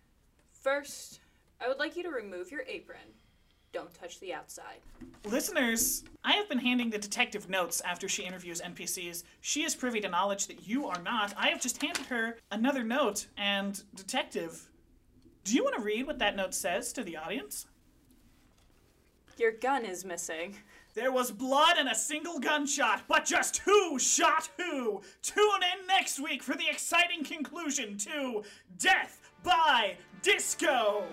First, 0.53 1.19
I 1.61 1.67
would 1.67 1.77
like 1.77 1.95
you 1.95 2.01
to 2.03 2.09
remove 2.09 2.49
your 2.49 2.63
apron. 2.67 3.13
Don't 3.73 3.93
touch 3.93 4.19
the 4.19 4.33
outside. 4.33 4.79
Listeners, 5.25 6.03
I 6.23 6.33
have 6.33 6.49
been 6.49 6.57
handing 6.57 6.89
the 6.89 6.97
detective 6.97 7.49
notes 7.49 7.81
after 7.81 8.07
she 8.07 8.23
interviews 8.23 8.61
NPCs. 8.61 9.23
She 9.41 9.63
is 9.63 9.75
privy 9.75 9.99
to 10.01 10.09
knowledge 10.09 10.47
that 10.47 10.67
you 10.67 10.87
are 10.87 11.01
not. 11.01 11.33
I 11.37 11.49
have 11.49 11.61
just 11.61 11.81
handed 11.81 12.05
her 12.07 12.37
another 12.51 12.83
note, 12.83 13.27
and 13.37 13.81
detective, 13.95 14.69
do 15.43 15.55
you 15.55 15.63
want 15.63 15.75
to 15.75 15.81
read 15.81 16.07
what 16.07 16.19
that 16.19 16.35
note 16.35 16.53
says 16.53 16.91
to 16.93 17.03
the 17.03 17.17
audience? 17.17 17.67
Your 19.37 19.51
gun 19.51 19.85
is 19.85 20.03
missing. 20.03 20.55
There 20.95 21.11
was 21.11 21.29
blood 21.29 21.75
and 21.77 21.87
a 21.87 21.95
single 21.95 22.39
gunshot, 22.39 23.03
but 23.07 23.23
just 23.23 23.57
who 23.59 23.99
shot 23.99 24.49
who? 24.57 25.01
Tune 25.21 25.61
in 25.61 25.85
next 25.87 26.19
week 26.19 26.41
for 26.41 26.55
the 26.55 26.67
exciting 26.67 27.23
conclusion 27.23 27.97
to 27.99 28.43
Death 28.79 29.29
by 29.43 29.97
Disco! 30.23 31.03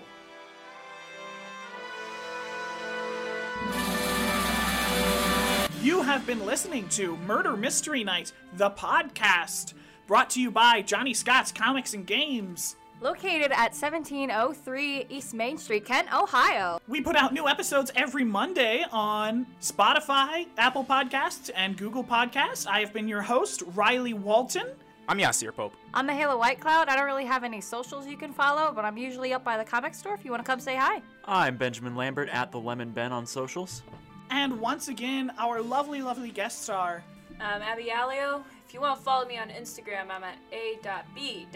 You 5.85 6.01
have 6.01 6.25
been 6.25 6.43
listening 6.47 6.89
to 6.89 7.15
Murder 7.15 7.55
Mystery 7.55 8.03
Night, 8.03 8.31
the 8.53 8.71
podcast, 8.71 9.75
brought 10.07 10.31
to 10.31 10.41
you 10.41 10.49
by 10.49 10.81
Johnny 10.81 11.13
Scott's 11.13 11.51
Comics 11.51 11.93
and 11.93 12.07
Games. 12.07 12.75
Located 13.01 13.51
at 13.51 13.75
1703 13.75 15.05
East 15.09 15.35
Main 15.35 15.59
Street, 15.59 15.85
Kent, 15.85 16.11
Ohio. 16.11 16.79
We 16.87 17.01
put 17.01 17.15
out 17.15 17.33
new 17.33 17.47
episodes 17.47 17.91
every 17.95 18.23
Monday 18.23 18.83
on 18.91 19.45
Spotify, 19.61 20.47
Apple 20.57 20.83
Podcasts, 20.83 21.51
and 21.55 21.77
Google 21.77 22.03
Podcasts. 22.03 22.65
I 22.65 22.79
have 22.79 22.91
been 22.91 23.07
your 23.07 23.21
host, 23.21 23.61
Riley 23.75 24.13
Walton. 24.13 24.65
I'm 25.07 25.19
Yasir 25.19 25.53
Pope. 25.53 25.75
I'm 25.93 26.07
Mahela 26.07 26.35
White 26.35 26.59
Cloud. 26.59 26.89
I 26.89 26.95
don't 26.95 27.05
really 27.05 27.25
have 27.25 27.43
any 27.43 27.61
socials 27.61 28.07
you 28.07 28.17
can 28.17 28.33
follow, 28.33 28.73
but 28.73 28.85
I'm 28.85 28.97
usually 28.97 29.33
up 29.33 29.43
by 29.43 29.55
the 29.55 29.63
comic 29.63 29.93
store 29.93 30.15
if 30.15 30.25
you 30.25 30.31
want 30.31 30.43
to 30.43 30.51
come 30.51 30.59
say 30.59 30.77
hi. 30.77 31.03
I'm 31.25 31.57
Benjamin 31.57 31.95
Lambert 31.95 32.29
at 32.29 32.51
the 32.51 32.59
Lemon 32.59 32.89
Ben 32.89 33.11
on 33.11 33.27
socials. 33.27 33.83
And 34.29 34.59
once 34.59 34.87
again, 34.87 35.31
our 35.37 35.61
lovely, 35.61 36.01
lovely 36.01 36.31
guest 36.31 36.63
star. 36.63 37.03
I'm 37.39 37.61
Abby 37.61 37.91
Alio. 37.91 38.43
If 38.67 38.73
you 38.73 38.81
want 38.81 38.97
to 38.97 39.03
follow 39.03 39.25
me 39.27 39.37
on 39.37 39.49
Instagram, 39.49 40.09
I'm 40.09 40.23
at 40.23 40.37
a.b.b.y.al. 40.51 41.53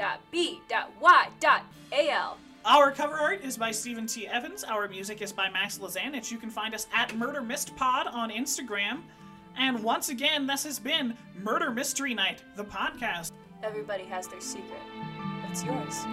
Our 2.66 2.92
cover 2.92 3.16
art 3.16 3.42
is 3.44 3.58
by 3.58 3.72
Stephen 3.72 4.06
T. 4.06 4.28
Evans. 4.28 4.64
Our 4.64 4.88
music 4.88 5.22
is 5.22 5.32
by 5.32 5.50
Max 5.50 5.78
Lazanich. 5.80 6.30
You 6.32 6.38
can 6.38 6.50
find 6.50 6.76
us 6.76 6.88
at 6.94 7.16
Murder 7.16 7.42
Mist 7.42 7.76
Pod 7.76 8.08
on 8.08 8.30
Instagram. 8.30 9.02
And 9.58 9.82
once 9.84 10.10
again, 10.10 10.46
this 10.46 10.64
has 10.66 10.78
been 10.80 11.18
Murder 11.42 11.72
Mystery 11.72 12.14
Night, 12.14 12.44
the 12.56 12.66
podcast. 12.66 13.32
Everybody 13.64 14.04
has 14.04 14.28
their 14.28 14.42
secret. 14.42 14.82
It's 15.50 15.64
yours. 15.64 16.06